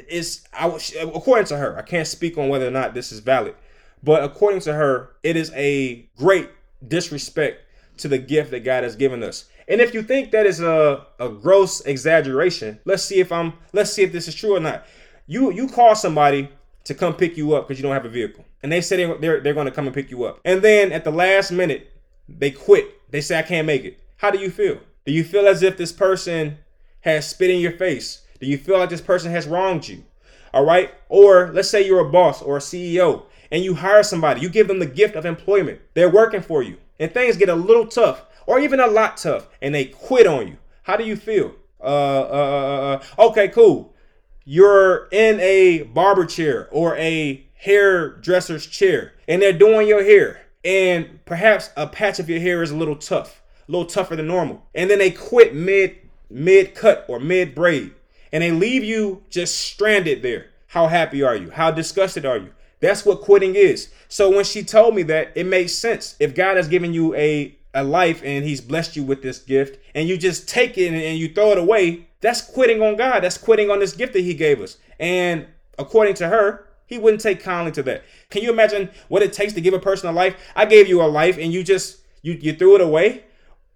is 0.08 0.46
I, 0.54 0.68
according 1.02 1.46
to 1.46 1.56
her. 1.58 1.76
I 1.76 1.82
can't 1.82 2.06
speak 2.06 2.38
on 2.38 2.48
whether 2.48 2.66
or 2.66 2.70
not 2.70 2.94
this 2.94 3.12
is 3.12 3.18
valid, 3.18 3.54
but 4.02 4.22
according 4.22 4.60
to 4.60 4.72
her, 4.72 5.10
it 5.22 5.36
is 5.36 5.52
a 5.54 6.08
great 6.16 6.48
disrespect 6.86 7.64
to 7.98 8.08
the 8.08 8.18
gift 8.18 8.52
that 8.52 8.60
God 8.60 8.84
has 8.84 8.96
given 8.96 9.22
us. 9.22 9.46
And 9.68 9.80
if 9.80 9.92
you 9.92 10.02
think 10.02 10.30
that 10.32 10.46
is 10.46 10.60
a, 10.60 11.06
a 11.18 11.28
gross 11.28 11.80
exaggeration, 11.82 12.80
let's 12.84 13.04
see 13.04 13.20
if 13.20 13.30
I'm 13.30 13.52
let's 13.72 13.92
see 13.92 14.02
if 14.02 14.12
this 14.12 14.26
is 14.26 14.34
true 14.34 14.56
or 14.56 14.60
not. 14.60 14.84
You 15.26 15.52
you 15.52 15.68
call 15.68 15.94
somebody 15.94 16.48
to 16.84 16.94
come 16.94 17.14
pick 17.14 17.36
you 17.36 17.54
up 17.54 17.68
because 17.68 17.78
you 17.78 17.82
don't 17.82 17.92
have 17.92 18.06
a 18.06 18.10
vehicle. 18.10 18.46
And 18.62 18.72
they 18.72 18.80
say 18.80 18.96
they're, 18.96 19.18
they're, 19.18 19.40
they're 19.40 19.54
going 19.54 19.66
to 19.66 19.72
come 19.72 19.86
and 19.86 19.94
pick 19.94 20.10
you 20.10 20.24
up. 20.24 20.40
And 20.44 20.62
then 20.62 20.90
at 20.90 21.04
the 21.04 21.10
last 21.10 21.52
minute, 21.52 21.92
they 22.28 22.50
quit. 22.50 23.10
They 23.10 23.20
say, 23.20 23.38
I 23.38 23.42
can't 23.42 23.66
make 23.66 23.84
it. 23.84 24.00
How 24.16 24.30
do 24.30 24.38
you 24.38 24.50
feel? 24.50 24.80
Do 25.04 25.12
you 25.12 25.22
feel 25.22 25.46
as 25.46 25.62
if 25.62 25.76
this 25.76 25.92
person 25.92 26.56
has 27.02 27.28
spit 27.28 27.50
in 27.50 27.60
your 27.60 27.72
face? 27.72 28.22
Do 28.40 28.46
you 28.46 28.56
feel 28.56 28.78
like 28.78 28.88
this 28.88 29.02
person 29.02 29.30
has 29.32 29.46
wronged 29.46 29.86
you? 29.86 30.02
All 30.54 30.64
right. 30.64 30.92
Or 31.10 31.50
let's 31.52 31.68
say 31.68 31.86
you're 31.86 32.06
a 32.06 32.10
boss 32.10 32.40
or 32.40 32.56
a 32.56 32.60
CEO 32.60 33.26
and 33.50 33.62
you 33.62 33.74
hire 33.74 34.02
somebody, 34.02 34.40
you 34.40 34.48
give 34.48 34.66
them 34.66 34.78
the 34.78 34.86
gift 34.86 35.14
of 35.14 35.26
employment. 35.26 35.80
They're 35.92 36.10
working 36.10 36.42
for 36.42 36.62
you 36.62 36.78
and 36.98 37.12
things 37.12 37.36
get 37.36 37.48
a 37.48 37.54
little 37.54 37.86
tough 37.86 38.24
or 38.48 38.58
even 38.58 38.80
a 38.80 38.86
lot 38.86 39.18
tough, 39.18 39.46
and 39.60 39.74
they 39.74 39.84
quit 39.84 40.26
on 40.26 40.48
you. 40.48 40.56
How 40.84 40.96
do 40.96 41.04
you 41.04 41.16
feel? 41.16 41.54
Uh, 41.78 41.84
uh, 41.84 43.00
uh, 43.18 43.20
uh 43.20 43.26
okay, 43.28 43.48
cool. 43.48 43.94
You're 44.46 45.06
in 45.12 45.38
a 45.38 45.82
barber 45.82 46.24
chair 46.24 46.66
or 46.72 46.96
a 46.96 47.46
hairdresser's 47.52 48.66
chair, 48.66 49.12
and 49.28 49.42
they're 49.42 49.52
doing 49.52 49.86
your 49.86 50.02
hair, 50.02 50.46
and 50.64 51.22
perhaps 51.26 51.68
a 51.76 51.86
patch 51.86 52.18
of 52.18 52.30
your 52.30 52.40
hair 52.40 52.62
is 52.62 52.70
a 52.70 52.76
little 52.76 52.96
tough, 52.96 53.42
a 53.68 53.70
little 53.70 53.86
tougher 53.86 54.16
than 54.16 54.26
normal, 54.26 54.66
and 54.74 54.88
then 54.88 54.98
they 54.98 55.10
quit 55.10 55.54
mid 55.54 55.96
mid 56.30 56.74
cut 56.74 57.04
or 57.06 57.20
mid 57.20 57.54
braid, 57.54 57.92
and 58.32 58.42
they 58.42 58.50
leave 58.50 58.82
you 58.82 59.24
just 59.28 59.58
stranded 59.58 60.22
there. 60.22 60.46
How 60.68 60.86
happy 60.86 61.22
are 61.22 61.36
you? 61.36 61.50
How 61.50 61.70
disgusted 61.70 62.24
are 62.24 62.38
you? 62.38 62.54
That's 62.80 63.04
what 63.04 63.20
quitting 63.20 63.56
is. 63.56 63.90
So 64.08 64.30
when 64.30 64.44
she 64.44 64.62
told 64.62 64.94
me 64.94 65.02
that, 65.02 65.32
it 65.34 65.44
made 65.44 65.68
sense. 65.68 66.16
If 66.18 66.34
God 66.34 66.56
has 66.56 66.68
given 66.68 66.94
you 66.94 67.14
a 67.14 67.57
a 67.78 67.84
life 67.84 68.22
and 68.24 68.44
he's 68.44 68.60
blessed 68.60 68.96
you 68.96 69.02
with 69.02 69.22
this 69.22 69.38
gift 69.38 69.78
and 69.94 70.08
you 70.08 70.16
just 70.16 70.48
take 70.48 70.76
it 70.76 70.92
and 70.92 71.18
you 71.18 71.28
throw 71.28 71.52
it 71.52 71.58
away, 71.58 72.08
that's 72.20 72.40
quitting 72.40 72.82
on 72.82 72.96
God. 72.96 73.20
That's 73.22 73.38
quitting 73.38 73.70
on 73.70 73.78
this 73.78 73.94
gift 73.94 74.12
that 74.14 74.20
he 74.20 74.34
gave 74.34 74.60
us. 74.60 74.78
And 74.98 75.46
according 75.78 76.14
to 76.14 76.28
her, 76.28 76.66
he 76.86 76.98
wouldn't 76.98 77.20
take 77.20 77.42
kindly 77.42 77.72
to 77.72 77.82
that. 77.84 78.02
Can 78.30 78.42
you 78.42 78.50
imagine 78.50 78.90
what 79.08 79.22
it 79.22 79.32
takes 79.32 79.52
to 79.52 79.60
give 79.60 79.74
a 79.74 79.78
person 79.78 80.08
a 80.08 80.12
life? 80.12 80.36
I 80.56 80.64
gave 80.64 80.88
you 80.88 81.02
a 81.02 81.04
life 81.04 81.38
and 81.38 81.52
you 81.52 81.62
just 81.62 81.98
you 82.22 82.32
you 82.40 82.54
threw 82.54 82.74
it 82.74 82.80
away? 82.80 83.24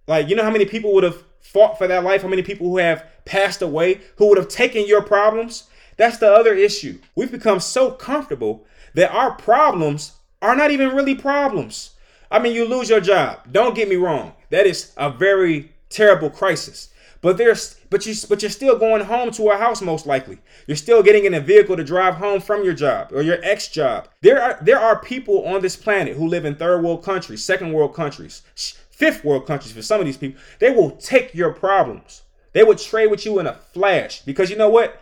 Like, 0.07 0.27
you 0.27 0.35
know 0.35 0.43
how 0.43 0.51
many 0.51 0.65
people 0.65 0.93
would 0.93 1.03
have 1.03 1.23
fought 1.39 1.77
for 1.77 1.87
that 1.87 2.03
life? 2.03 2.23
How 2.23 2.27
many 2.27 2.41
people 2.41 2.67
who 2.67 2.77
have 2.77 3.05
passed 3.25 3.61
away 3.61 4.01
who 4.17 4.27
would 4.27 4.37
have 4.37 4.49
taken 4.49 4.87
your 4.87 5.01
problems? 5.01 5.69
That's 5.95 6.17
the 6.17 6.31
other 6.31 6.53
issue. 6.53 6.99
We've 7.15 7.31
become 7.31 7.59
so 7.59 7.91
comfortable 7.91 8.65
that 8.95 9.11
our 9.11 9.33
problems 9.35 10.13
are 10.41 10.55
not 10.55 10.71
even 10.71 10.95
really 10.95 11.15
problems. 11.15 11.91
I 12.33 12.39
mean, 12.39 12.55
you 12.55 12.65
lose 12.65 12.89
your 12.89 12.99
job. 12.99 13.41
Don't 13.51 13.75
get 13.75 13.87
me 13.87 13.95
wrong. 13.95 14.33
That 14.49 14.65
is 14.65 14.91
a 14.97 15.11
very 15.11 15.71
terrible 15.89 16.31
crisis. 16.31 16.89
But 17.21 17.37
there's 17.37 17.75
but 17.91 18.07
you 18.07 18.15
but 18.27 18.41
you're 18.41 18.49
still 18.49 18.77
going 18.77 19.05
home 19.05 19.29
to 19.31 19.51
a 19.51 19.57
house 19.57 19.83
most 19.83 20.07
likely. 20.07 20.39
You're 20.65 20.75
still 20.75 21.03
getting 21.03 21.25
in 21.25 21.35
a 21.35 21.39
vehicle 21.39 21.77
to 21.77 21.83
drive 21.83 22.15
home 22.15 22.41
from 22.41 22.63
your 22.63 22.73
job 22.73 23.13
or 23.13 23.21
your 23.21 23.37
ex 23.43 23.67
job. 23.67 24.09
There 24.21 24.41
are 24.41 24.57
there 24.61 24.79
are 24.79 24.99
people 24.99 25.45
on 25.45 25.61
this 25.61 25.75
planet 25.75 26.17
who 26.17 26.27
live 26.27 26.43
in 26.43 26.55
third 26.55 26.83
world 26.83 27.03
countries, 27.03 27.45
second 27.45 27.71
world 27.71 27.93
countries, 27.93 28.41
fifth 28.89 29.23
world 29.23 29.45
countries 29.45 29.71
for 29.71 29.83
some 29.83 29.99
of 29.99 30.07
these 30.07 30.17
people. 30.17 30.41
They 30.57 30.71
will 30.71 30.91
take 30.97 31.35
your 31.35 31.53
problems. 31.53 32.23
They 32.51 32.63
would 32.63 32.79
trade 32.79 33.11
with 33.11 33.27
you 33.27 33.37
in 33.39 33.45
a 33.45 33.53
flash 33.53 34.23
because 34.23 34.49
you 34.49 34.57
know 34.57 34.69
what? 34.69 34.99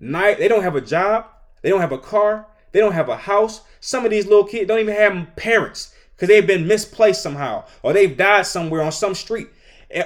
Night 0.00 0.38
they 0.38 0.48
don't 0.48 0.62
have 0.62 0.76
a 0.76 0.80
job, 0.80 1.26
they 1.60 1.68
don't 1.68 1.82
have 1.82 1.92
a 1.92 1.98
car, 1.98 2.46
they 2.72 2.80
don't 2.80 2.92
have 2.92 3.10
a 3.10 3.16
house. 3.16 3.60
Some 3.80 4.06
of 4.06 4.10
these 4.10 4.26
little 4.26 4.44
kids 4.44 4.66
don't 4.66 4.80
even 4.80 4.96
have 4.96 5.36
parents 5.36 5.94
because 6.20 6.28
they've 6.28 6.46
been 6.46 6.66
misplaced 6.66 7.22
somehow, 7.22 7.64
or 7.82 7.94
they've 7.94 8.14
died 8.14 8.44
somewhere 8.46 8.82
on 8.82 8.92
some 8.92 9.14
street, 9.14 9.48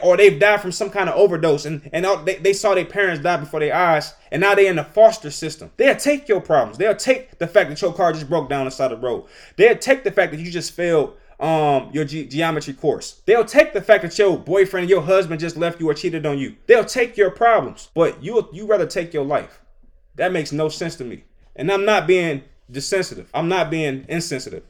or 0.00 0.16
they've 0.16 0.38
died 0.38 0.61
from 0.61 0.71
some 0.71 0.88
kind 0.88 1.09
of 1.09 1.16
overdose, 1.16 1.64
and 1.66 1.90
and 1.92 2.06
they, 2.25 2.37
they 2.37 2.52
saw 2.52 2.73
their 2.73 2.85
parents 2.85 3.21
die 3.21 3.37
before 3.37 3.59
their 3.59 3.75
eyes, 3.75 4.14
and 4.30 4.40
now 4.40 4.54
they're 4.54 4.71
in 4.71 4.76
the 4.76 4.85
foster 4.85 5.28
system. 5.33 5.73
They'll 5.76 5.97
take 5.97 6.28
your 6.28 6.40
problems. 6.40 6.78
They'll 6.78 6.94
take 6.94 7.38
the 7.38 7.49
fact 7.49 7.68
that 7.68 7.83
your 7.83 7.92
car 7.92 8.12
just 8.12 8.28
broke 8.28 8.49
down 8.49 8.64
the 8.66 8.71
side 8.71 8.92
of 8.92 9.00
the 9.00 9.06
road. 9.06 9.25
They'll 9.56 9.76
take 9.76 10.04
the 10.04 10.12
fact 10.12 10.30
that 10.30 10.40
you 10.40 10.52
just 10.52 10.73
failed 10.73 11.16
um 11.40 11.90
your 11.92 12.04
ge- 12.04 12.30
geometry 12.30 12.75
course. 12.75 13.21
They'll 13.26 13.44
take 13.44 13.73
the 13.73 13.83
fact 13.83 14.04
that 14.04 14.16
your 14.16 14.38
boyfriend, 14.38 14.85
and 14.85 14.90
your 14.90 15.02
husband 15.02 15.40
just 15.40 15.56
left 15.56 15.80
you 15.80 15.90
or 15.90 15.94
cheated 15.94 16.25
on 16.26 16.38
you. 16.38 16.54
They'll 16.68 16.85
take 16.85 17.16
your 17.16 17.33
problems, 17.33 17.88
but 17.92 18.23
you 18.23 18.49
you 18.52 18.66
rather 18.66 18.87
take 18.87 19.12
your 19.12 19.25
life. 19.25 19.61
That 20.14 20.30
makes 20.30 20.52
no 20.52 20.68
sense 20.68 20.94
to 20.97 21.04
me. 21.04 21.25
And 21.56 21.73
I'm 21.73 21.85
not 21.85 22.06
being 22.06 22.44
desensitive. 22.71 23.28
I'm 23.35 23.49
not 23.49 23.68
being 23.68 24.04
insensitive. 24.09 24.62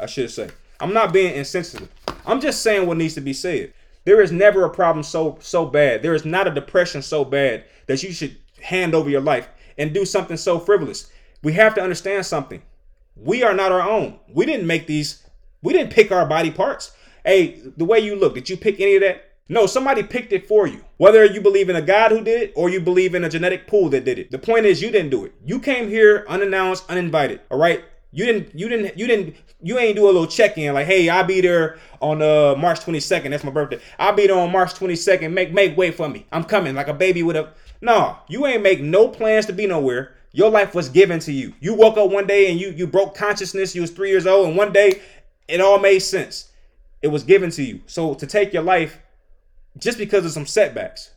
I 0.00 0.06
should 0.06 0.30
say. 0.32 0.50
I'm 0.80 0.92
not 0.92 1.12
being 1.12 1.34
insensitive. 1.34 1.88
I'm 2.26 2.40
just 2.40 2.62
saying 2.62 2.86
what 2.86 2.96
needs 2.96 3.14
to 3.14 3.20
be 3.20 3.32
said. 3.32 3.72
There 4.04 4.20
is 4.20 4.32
never 4.32 4.64
a 4.64 4.70
problem 4.70 5.02
so 5.02 5.38
so 5.40 5.66
bad. 5.66 6.02
There 6.02 6.14
is 6.14 6.24
not 6.24 6.46
a 6.46 6.54
depression 6.54 7.02
so 7.02 7.24
bad 7.24 7.64
that 7.86 8.02
you 8.02 8.12
should 8.12 8.36
hand 8.62 8.94
over 8.94 9.10
your 9.10 9.20
life 9.20 9.48
and 9.76 9.92
do 9.92 10.04
something 10.04 10.36
so 10.36 10.58
frivolous. 10.58 11.10
We 11.42 11.52
have 11.54 11.74
to 11.74 11.82
understand 11.82 12.26
something. 12.26 12.62
We 13.16 13.42
are 13.42 13.54
not 13.54 13.72
our 13.72 13.82
own. 13.82 14.18
We 14.32 14.46
didn't 14.46 14.66
make 14.66 14.86
these. 14.86 15.24
We 15.62 15.72
didn't 15.72 15.92
pick 15.92 16.12
our 16.12 16.26
body 16.26 16.50
parts. 16.50 16.92
Hey, 17.24 17.60
the 17.76 17.84
way 17.84 17.98
you 17.98 18.14
look, 18.16 18.34
did 18.34 18.48
you 18.48 18.56
pick 18.56 18.80
any 18.80 18.94
of 18.94 19.02
that? 19.02 19.24
No, 19.48 19.66
somebody 19.66 20.02
picked 20.02 20.32
it 20.32 20.46
for 20.46 20.66
you. 20.66 20.84
Whether 20.98 21.24
you 21.24 21.40
believe 21.40 21.68
in 21.68 21.76
a 21.76 21.82
God 21.82 22.10
who 22.10 22.22
did 22.22 22.42
it 22.42 22.52
or 22.54 22.68
you 22.68 22.80
believe 22.80 23.14
in 23.14 23.24
a 23.24 23.30
genetic 23.30 23.66
pool 23.66 23.88
that 23.90 24.04
did 24.04 24.18
it. 24.18 24.30
The 24.30 24.38
point 24.38 24.66
is 24.66 24.82
you 24.82 24.90
didn't 24.90 25.10
do 25.10 25.24
it. 25.24 25.34
You 25.44 25.58
came 25.58 25.88
here 25.88 26.24
unannounced, 26.28 26.84
uninvited. 26.88 27.40
All 27.50 27.58
right? 27.58 27.82
You 28.10 28.24
didn't 28.24 28.58
you 28.58 28.68
didn't 28.68 28.98
you 28.98 29.06
didn't 29.06 29.36
you 29.60 29.78
ain't 29.78 29.96
do 29.96 30.04
a 30.04 30.06
little 30.06 30.26
check-in 30.26 30.72
like, 30.72 30.86
hey, 30.86 31.08
I'll 31.08 31.24
be 31.24 31.40
there 31.40 31.78
on 32.00 32.22
uh 32.22 32.54
March 32.56 32.80
22nd. 32.80 33.30
That's 33.30 33.44
my 33.44 33.50
birthday. 33.50 33.80
I'll 33.98 34.14
be 34.14 34.26
there 34.26 34.38
on 34.38 34.50
March 34.50 34.74
22nd. 34.74 35.32
Make 35.32 35.52
make 35.52 35.76
way 35.76 35.90
for 35.90 36.08
me. 36.08 36.26
I'm 36.32 36.44
coming 36.44 36.74
like 36.74 36.88
a 36.88 36.94
baby 36.94 37.22
with 37.22 37.36
a 37.36 37.52
no, 37.80 38.18
you 38.28 38.46
ain't 38.46 38.62
make 38.62 38.80
no 38.80 39.08
plans 39.08 39.46
to 39.46 39.52
be 39.52 39.66
nowhere. 39.66 40.14
Your 40.32 40.50
life 40.50 40.74
was 40.74 40.88
given 40.88 41.20
to 41.20 41.32
you. 41.32 41.54
You 41.60 41.74
woke 41.74 41.96
up 41.96 42.10
one 42.10 42.26
day 42.26 42.50
and 42.50 42.60
you 42.60 42.70
you 42.70 42.86
broke 42.86 43.14
consciousness. 43.14 43.74
You 43.74 43.82
was 43.82 43.90
three 43.90 44.10
years 44.10 44.26
old, 44.26 44.48
and 44.48 44.56
one 44.56 44.72
day 44.72 45.00
it 45.46 45.60
all 45.60 45.78
made 45.78 46.00
sense. 46.00 46.50
It 47.02 47.08
was 47.08 47.22
given 47.22 47.50
to 47.52 47.62
you. 47.62 47.80
So 47.86 48.14
to 48.14 48.26
take 48.26 48.52
your 48.52 48.62
life 48.62 49.00
just 49.76 49.98
because 49.98 50.24
of 50.24 50.32
some 50.32 50.46
setbacks. 50.46 51.10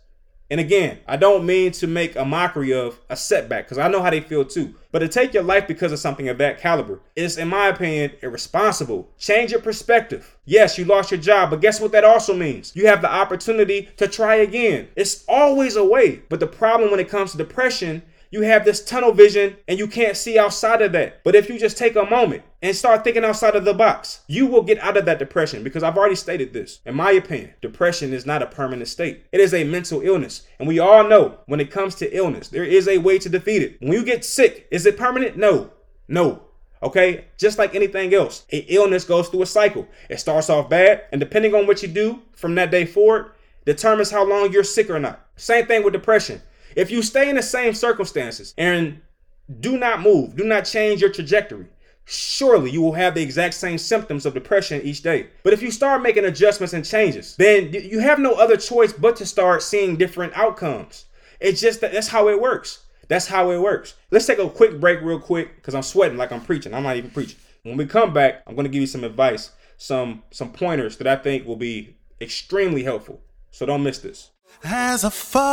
And 0.51 0.60
again, 0.60 1.00
I 1.08 1.15
don't 1.15 1.46
mean 1.46 1.72
to 1.72 1.88
make 1.88 2.17
a 2.17 2.25
mockery 2.25 2.74
of 2.74 3.00
a 3.10 3.15
setback 3.15 3.63
because 3.63 3.77
I 3.77 3.88
know 3.88 4.01
how 4.01 4.10
they 4.10 4.20
feel 4.20 4.43
too. 4.43 4.75
But 4.91 5.00
to 5.00 5.08
take 5.08 5.34
your 5.34 5.43
life 5.43 5.65
because 5.65 5.93
of 5.93 6.00
something 6.00 6.27
of 6.27 6.38
that 6.39 6.60
caliber 6.60 7.00
is, 7.15 7.38
in 7.38 7.48
my 7.48 7.70
opinion, 7.70 8.12
irresponsible. 8.22 9.10
Change 9.17 9.51
your 9.51 9.62
perspective. 9.62 10.38
Yes, 10.43 10.77
you 10.77 10.84
lost 10.84 11.10
your 11.10 11.22
job, 11.22 11.51
but 11.51 11.62
guess 11.62 11.79
what 11.79 11.93
that 11.93 12.03
also 12.03 12.36
means? 12.36 12.75
You 12.75 12.88
have 12.88 13.01
the 13.01 13.10
opportunity 13.10 13.88
to 13.96 14.10
try 14.10 14.36
again. 14.36 14.89
It's 14.98 15.24
always 15.25 15.77
a 15.77 15.86
way. 15.86 16.24
But 16.27 16.41
the 16.41 16.48
problem 16.48 16.91
when 16.91 17.00
it 17.00 17.08
comes 17.08 17.31
to 17.31 17.38
depression 17.38 18.01
you 18.32 18.42
have 18.42 18.64
this 18.64 18.84
tunnel 18.84 19.12
vision 19.12 19.58
and 19.68 19.78
you 19.78 19.88
can't 19.88 20.16
see 20.16 20.40
outside 20.40 20.82
of 20.82 20.94
that. 20.94 21.24
But 21.24 21.36
if 21.36 21.50
you 21.50 21.60
just 21.60 21.78
take 21.78 21.98
a 21.98 22.06
moment 22.06 22.44
and 22.62 22.76
start 22.76 23.04
thinking 23.04 23.26
outside 23.26 23.56
of 23.56 23.66
the 23.66 23.74
box, 23.74 24.22
you 24.28 24.48
will 24.48 24.64
get 24.64 24.80
out 24.80 24.96
of 24.96 25.06
that 25.06 25.20
depression 25.20 25.64
because 25.64 25.84
I've 25.84 25.98
already 25.98 26.16
stated 26.16 26.54
this. 26.54 26.80
In 26.86 26.96
my 26.96 27.12
opinion, 27.12 27.54
depression 27.62 28.14
is 28.14 28.26
not 28.26 28.42
a 28.42 28.48
permanent 28.48 28.88
state, 28.88 29.26
it 29.32 29.42
is 29.42 29.54
a 29.54 29.66
mental 29.66 30.02
illness. 30.02 30.48
And 30.58 30.68
we 30.68 30.80
all 30.80 31.08
know 31.08 31.40
when 31.46 31.60
it 31.60 31.72
comes 31.72 31.94
to 31.96 32.18
illness, 32.18 32.48
there 32.48 32.64
is 32.64 32.88
a 32.88 33.00
way 33.00 33.20
to 33.20 33.30
defeat 33.30 33.62
it. 33.62 33.78
When 33.82 33.92
you 33.92 34.04
get 34.04 34.24
sick, 34.24 34.68
is 34.72 34.86
it 34.86 34.98
permanent? 34.98 35.36
No. 35.36 35.72
No. 36.08 36.44
Okay, 36.84 37.26
just 37.38 37.60
like 37.60 37.76
anything 37.76 38.12
else, 38.14 38.46
a 38.52 38.60
illness 38.60 39.04
goes 39.04 39.30
through 39.30 39.44
a 39.44 39.46
cycle. 39.46 39.88
It 40.10 40.20
starts 40.20 40.50
off 40.50 40.68
bad, 40.68 41.04
and 41.12 41.20
depending 41.20 41.54
on 41.54 41.68
what 41.68 41.84
you 41.84 41.88
do 41.88 42.24
from 42.34 42.56
that 42.56 42.72
day 42.72 42.86
forward, 42.86 43.34
determines 43.66 44.10
how 44.10 44.26
long 44.26 44.52
you're 44.52 44.64
sick 44.64 44.90
or 44.90 45.00
not. 45.00 45.24
Same 45.36 45.68
thing 45.68 45.84
with 45.84 45.94
depression. 45.94 46.42
If 46.75 46.92
you 46.92 47.01
stay 47.01 47.30
in 47.30 47.36
the 47.36 47.44
same 47.44 47.74
circumstances 47.74 48.54
and 48.58 49.01
do 49.60 49.78
not 49.78 50.01
move, 50.01 50.36
do 50.36 50.44
not 50.44 50.66
change 50.66 51.01
your 51.01 51.12
trajectory, 51.12 51.68
surely 52.06 52.72
you 52.72 52.82
will 52.82 52.94
have 52.94 53.16
the 53.16 53.22
exact 53.22 53.54
same 53.54 53.78
symptoms 53.78 54.25
of 54.25 54.34
depression 54.34 54.82
each 54.82 55.01
day. 55.01 55.28
But 55.44 55.54
if 55.54 55.62
you 55.62 55.72
start 55.72 56.01
making 56.01 56.25
adjustments 56.25 56.74
and 56.74 56.86
changes, 56.86 57.36
then 57.38 57.72
you 57.72 58.00
have 58.00 58.20
no 58.20 58.34
other 58.34 58.58
choice 58.58 58.94
but 58.94 59.16
to 59.18 59.25
start 59.25 59.63
seeing 59.63 59.98
different 59.98 60.34
outcomes. 60.36 61.06
It's 61.40 61.62
just 61.62 61.82
that 61.82 61.92
that's 61.92 62.08
how 62.08 62.30
it 62.30 62.40
works. 62.40 62.86
That's 63.08 63.28
how 63.28 63.51
it 63.51 63.60
works. 63.60 63.96
Let's 64.10 64.25
take 64.25 64.40
a 64.40 64.50
quick 64.50 64.80
break, 64.80 65.01
real 65.01 65.20
quick, 65.20 65.56
because 65.56 65.75
I'm 65.75 65.84
sweating 65.84 66.18
like 66.18 66.32
I'm 66.32 66.42
preaching. 66.42 66.74
I'm 66.74 66.84
not 66.84 66.96
even 66.96 67.12
preaching. 67.12 67.38
When 67.63 67.78
we 67.78 67.86
come 67.86 68.13
back, 68.13 68.42
I'm 68.48 68.56
going 68.56 68.66
to 68.66 68.72
give 68.72 68.82
you 68.82 68.88
some 68.88 69.04
advice, 69.04 69.51
some 69.78 70.24
some 70.32 70.51
pointers 70.51 70.98
that 70.98 71.08
I 71.08 71.16
think 71.18 71.46
will 71.46 71.58
be 71.58 71.98
extremely 72.22 72.84
helpful. 72.84 73.22
So 73.51 73.66
don't 73.66 73.84
miss 73.84 74.00
this. 74.00 74.31
As 74.63 75.03
I 75.03 75.10
fall 75.10 75.51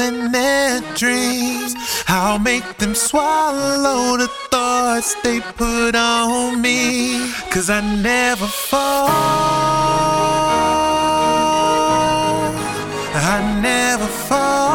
in 0.00 0.30
their 0.32 0.80
dreams, 0.94 1.74
I'll 2.06 2.38
make 2.38 2.78
them 2.78 2.94
swallow 2.94 4.16
the 4.16 4.28
thoughts 4.50 5.14
they 5.22 5.40
put 5.40 5.96
on 5.96 6.62
me. 6.62 7.32
Cause 7.50 7.68
I 7.70 7.80
never 7.80 8.46
fall. 8.46 9.08
I 13.20 13.60
never 13.60 14.06
fall 14.06 14.68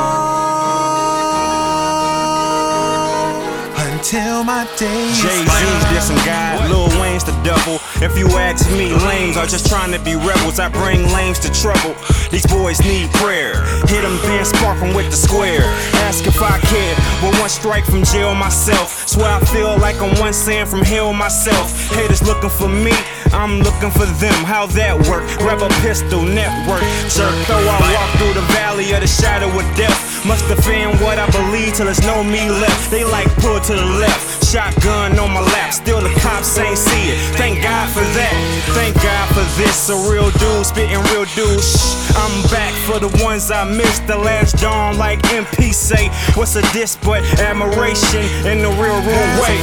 until 3.88 4.44
my 4.44 4.68
day. 4.78 5.08
Jay 5.14 5.46
Z's 5.46 5.84
just 5.94 6.08
some 6.08 6.18
guys, 6.26 6.70
Lil 6.70 6.90
Wayne's 7.02 7.24
the 7.24 7.32
devil. 7.44 7.80
If 8.02 8.18
you 8.18 8.28
ask 8.38 8.70
me, 8.72 8.94
lames 8.94 9.38
are 9.38 9.46
just 9.46 9.68
trying 9.68 9.92
to 9.92 10.00
be 10.00 10.16
rebels. 10.16 10.60
I 10.60 10.70
bring 10.70 11.04
lames 11.14 11.40
to 11.40 11.52
trouble. 11.52 11.96
These 12.32 12.46
boys 12.48 12.80
need 12.82 13.12
prayer. 13.14 13.62
Hit 13.88 14.02
them, 14.02 14.18
then 14.24 14.46
spark 14.46 14.80
them 14.80 14.94
with 14.94 15.10
the 15.12 15.18
square. 15.18 15.64
Ask 16.08 16.26
if 16.26 16.42
I 16.42 16.60
care. 16.60 16.96
Well, 17.22 17.40
one 17.40 17.50
strike 17.50 17.86
from 17.86 18.04
jail 18.04 18.36
myself. 18.36 19.08
Swear 19.08 19.30
I 19.30 19.40
feel 19.46 19.78
like 19.78 20.02
I'm 20.02 20.18
one 20.20 20.34
sand 20.34 20.70
from 20.70 20.82
hell 20.82 21.14
myself. 21.14 21.90
Haters 21.92 22.22
looking 22.24 22.50
for 22.50 22.68
me. 22.68 22.94
I'm 23.34 23.60
looking 23.60 23.90
for 23.90 24.06
them. 24.22 24.40
How 24.46 24.68
that 24.78 24.94
work? 25.10 25.26
Grab 25.42 25.62
a 25.66 25.70
pistol, 25.82 26.22
network. 26.22 26.86
Jerk, 27.10 27.34
though 27.50 27.66
I 27.66 27.78
walk 27.92 28.10
through 28.22 28.38
the 28.38 28.46
valley 28.54 28.94
of 28.94 29.02
the 29.02 29.10
shadow 29.10 29.50
of 29.50 29.66
death. 29.76 30.26
Must 30.26 30.48
defend 30.48 31.02
what 31.02 31.20
I 31.20 31.28
believe 31.32 31.74
till 31.74 31.86
there's 31.86 32.06
no 32.06 32.24
me 32.24 32.48
left. 32.50 32.92
They 32.92 33.04
like 33.04 33.28
pull 33.42 33.60
to 33.60 33.74
the 33.74 33.90
left. 34.00 34.46
Shotgun 34.46 35.18
on 35.18 35.34
my 35.34 35.42
lap. 35.42 35.74
Still 35.74 36.00
the 36.00 36.14
cops 36.22 36.58
ain't 36.58 36.78
see 36.78 37.10
it. 37.10 37.18
Thank 37.36 37.64
God 37.64 37.90
for 37.90 38.06
that. 38.16 38.34
Thank 38.78 38.96
God 39.02 39.28
for 39.34 39.44
This 39.58 39.90
a 39.90 39.98
real 40.10 40.30
dude, 40.38 40.66
spitting 40.66 41.02
real 41.12 41.26
douche. 41.36 41.74
I'm 42.16 42.36
back 42.50 42.74
for 42.86 43.00
the 43.00 43.10
ones 43.24 43.52
I 43.52 43.66
missed. 43.66 44.08
The 44.08 44.18
last 44.18 44.62
dawn, 44.62 44.98
like 44.98 45.20
MP 45.24 45.74
say. 45.74 46.10
What's 46.38 46.56
a 46.56 46.62
diss 46.72 46.96
but 46.96 47.24
admiration 47.42 48.22
in 48.46 48.62
the 48.62 48.70
real 48.70 49.02
room 49.02 49.30
way? 49.42 49.58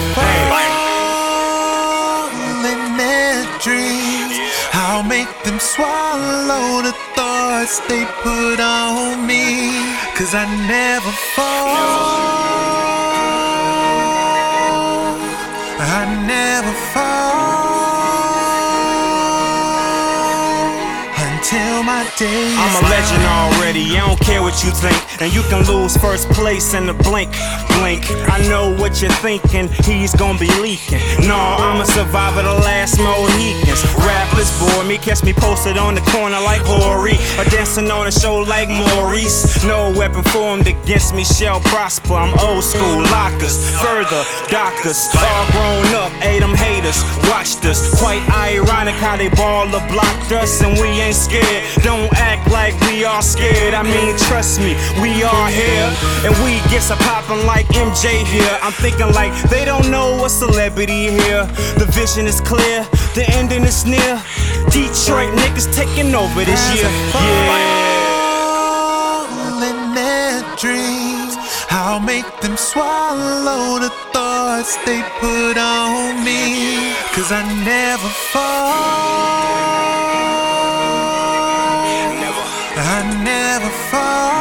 Swallow 5.60 6.82
the 6.82 6.92
thoughts 7.14 7.80
they 7.88 8.04
put 8.22 8.58
on 8.60 9.26
me. 9.26 9.70
Cause 10.16 10.34
I 10.34 10.46
never 10.66 11.12
fall. 11.34 12.30
I 15.82 16.04
never 16.26 16.72
fall 16.92 17.59
until 22.20 22.32
my 22.32 22.44
day 22.44 22.52
is 22.52 22.58
I'm 22.58 22.84
a 22.84 22.88
legend 22.88 23.24
already, 23.24 23.96
I 23.96 24.06
don't 24.06 24.20
care 24.20 24.42
what 24.42 24.62
you 24.64 24.70
think. 24.70 24.96
And 25.20 25.32
you 25.32 25.42
can 25.48 25.64
lose 25.66 25.96
first 25.96 26.28
place 26.30 26.74
in 26.74 26.86
the 26.86 26.94
blink, 26.94 27.32
blink. 27.78 28.04
I 28.28 28.38
know 28.48 28.74
what 28.76 29.00
you're 29.00 29.10
thinking, 29.24 29.68
he's 29.84 30.14
gonna 30.14 30.38
be 30.38 30.50
leaking. 30.60 31.00
No, 31.26 31.36
I'm 31.36 31.80
a 31.80 31.86
survivor, 31.86 32.42
the 32.42 32.54
last 32.54 32.98
Mohicans. 32.98 33.84
Rappers 34.04 34.50
bore 34.60 34.84
me, 34.84 34.98
catch 34.98 35.22
me 35.22 35.32
posted 35.32 35.78
on 35.78 35.94
the 35.94 36.00
corner 36.12 36.40
like 36.40 36.62
Hori. 36.64 37.16
Or 37.38 37.44
dancing 37.50 37.90
on 37.90 38.06
a 38.06 38.12
show 38.12 38.36
like 38.40 38.68
Maurice. 38.68 39.64
No 39.64 39.92
weapon 39.96 40.22
formed 40.24 40.66
against 40.66 41.14
me 41.14 41.24
shall 41.24 41.60
prosper. 41.60 42.14
I'm 42.14 42.36
old 42.40 42.64
school, 42.64 43.02
lockers, 43.10 43.56
further, 43.80 44.24
dockers. 44.48 45.08
All 45.16 45.46
grown 45.52 45.94
up, 45.94 46.12
ate 46.22 46.40
them 46.40 46.54
haters, 46.54 47.02
watched 47.28 47.64
us. 47.64 47.98
Quite 48.00 48.22
ironic 48.30 48.94
how 48.96 49.16
they 49.16 49.28
ball 49.30 49.66
the 49.66 49.80
blocked 49.90 50.32
us 50.32 50.62
and 50.62 50.78
we 50.80 50.88
ain't 51.00 51.14
scared. 51.14 51.64
Don't 51.82 52.09
act 52.16 52.50
like 52.50 52.74
we 52.88 53.04
are 53.04 53.22
scared. 53.22 53.74
I 53.74 53.82
mean, 53.82 54.16
trust 54.28 54.60
me, 54.60 54.74
we 55.00 55.22
are 55.22 55.48
here. 55.48 55.88
And 56.24 56.34
we 56.44 56.60
get 56.70 56.88
a 56.90 56.96
poppin' 56.96 57.46
like 57.46 57.66
MJ 57.68 58.24
here. 58.24 58.58
I'm 58.62 58.72
thinking 58.72 59.12
like 59.14 59.32
they 59.50 59.64
don't 59.64 59.90
know 59.90 60.24
a 60.24 60.28
celebrity 60.28 61.10
here. 61.10 61.44
The 61.78 61.86
vision 61.90 62.26
is 62.26 62.40
clear, 62.40 62.86
the 63.14 63.24
ending 63.38 63.64
is 63.64 63.84
near. 63.84 64.22
Detroit 64.70 65.32
niggas 65.34 65.68
taking 65.74 66.14
over 66.14 66.44
this 66.44 66.62
year. 66.74 66.90
Yeah. 66.90 68.00
falling 69.30 69.94
their 69.94 70.42
dreams. 70.56 71.36
I'll 71.70 72.00
make 72.00 72.26
them 72.40 72.56
swallow 72.56 73.78
the 73.78 73.90
thoughts 74.12 74.76
they 74.84 75.02
put 75.20 75.56
on 75.56 76.24
me. 76.24 76.94
Cause 77.14 77.30
I 77.32 77.42
never 77.64 78.08
fall. 78.32 79.59
Never 83.40 83.70
fall 83.90 84.40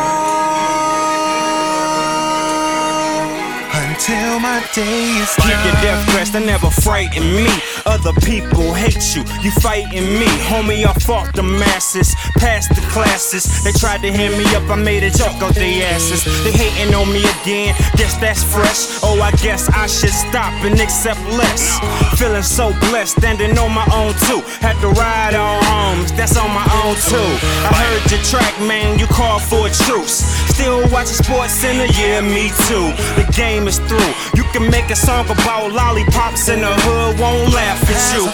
until 3.83 4.39
my 4.39 4.59
day 4.75 5.15
is 5.23 5.31
Keep 5.39 5.45
your 5.47 5.73
done. 5.73 5.83
death 5.83 6.01
threats, 6.11 6.29
they 6.31 6.43
never 6.45 6.69
frighten 6.69 7.23
me. 7.37 7.47
Other 7.89 8.13
people 8.21 8.71
hate 8.71 9.15
you, 9.15 9.23
you 9.41 9.49
fighting 9.49 10.05
me. 10.21 10.29
Homie, 10.45 10.85
I 10.85 10.93
fought 10.93 11.33
the 11.33 11.41
masses, 11.41 12.13
passed 12.37 12.69
the 12.69 12.81
classes. 12.93 13.63
They 13.63 13.71
tried 13.71 14.03
to 14.03 14.11
hand 14.13 14.37
me 14.37 14.45
up, 14.53 14.69
I 14.69 14.75
made 14.75 15.01
a 15.01 15.09
joke 15.09 15.41
of 15.41 15.55
their 15.55 15.89
asses. 15.89 16.23
They 16.43 16.51
hating 16.51 16.93
on 16.93 17.11
me 17.11 17.25
again, 17.41 17.73
guess 17.97 18.15
that's 18.21 18.43
fresh. 18.43 19.01
Oh, 19.01 19.19
I 19.19 19.31
guess 19.41 19.69
I 19.69 19.87
should 19.87 20.13
stop 20.13 20.53
and 20.63 20.79
accept 20.79 21.19
less. 21.33 21.81
Feeling 22.19 22.43
so 22.43 22.69
blessed, 22.93 23.17
standing 23.17 23.57
on 23.57 23.73
my 23.73 23.87
own 23.89 24.13
too. 24.29 24.45
Had 24.61 24.77
to 24.81 24.89
ride 24.93 25.33
on 25.33 25.57
homes, 25.65 26.11
that's 26.13 26.37
on 26.37 26.51
my 26.53 26.69
own 26.85 26.93
too. 27.09 27.29
I 27.65 27.73
heard 27.73 28.11
your 28.11 28.21
track, 28.21 28.53
man, 28.69 28.99
you 28.99 29.07
called 29.07 29.41
for 29.41 29.65
a 29.65 29.71
truce. 29.89 30.21
Still 30.53 30.85
watching 30.93 31.17
Sports 31.25 31.53
Center, 31.53 31.89
yeah, 31.97 32.21
me 32.21 32.53
too. 32.69 32.93
The 33.17 33.25
game 33.33 33.67
is 33.67 33.79
through. 33.89 34.13
You 34.37 34.45
can 34.53 34.69
make 34.69 34.91
a 34.91 34.95
song 34.95 35.25
about 35.25 35.73
lollipops 35.73 36.49
in 36.49 36.61
the 36.61 36.73
hood, 36.85 37.19
won't 37.19 37.51
laugh 37.51 37.78
at 37.87 38.13
you. 38.15 38.23
Ooh. 38.25 38.31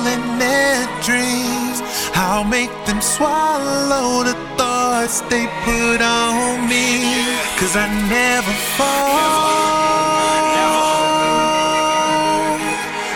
falling 0.00 0.38
their 0.38 0.86
dreams. 1.02 1.78
I'll 2.14 2.44
make 2.44 2.72
them 2.86 3.00
swallow 3.00 4.24
the 4.24 4.34
thoughts 4.56 5.20
they 5.30 5.46
put 5.64 6.00
on 6.00 6.68
me. 6.68 6.86
Cause 7.58 7.74
I 7.76 7.86
never 8.08 8.52
fall. 8.76 9.40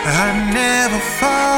I 0.07 0.31
never 0.53 0.99
fall 1.19 1.55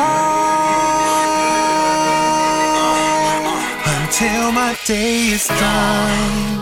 until 4.02 4.52
my 4.52 4.76
day 4.86 5.28
is 5.28 5.48
done. 5.48 6.57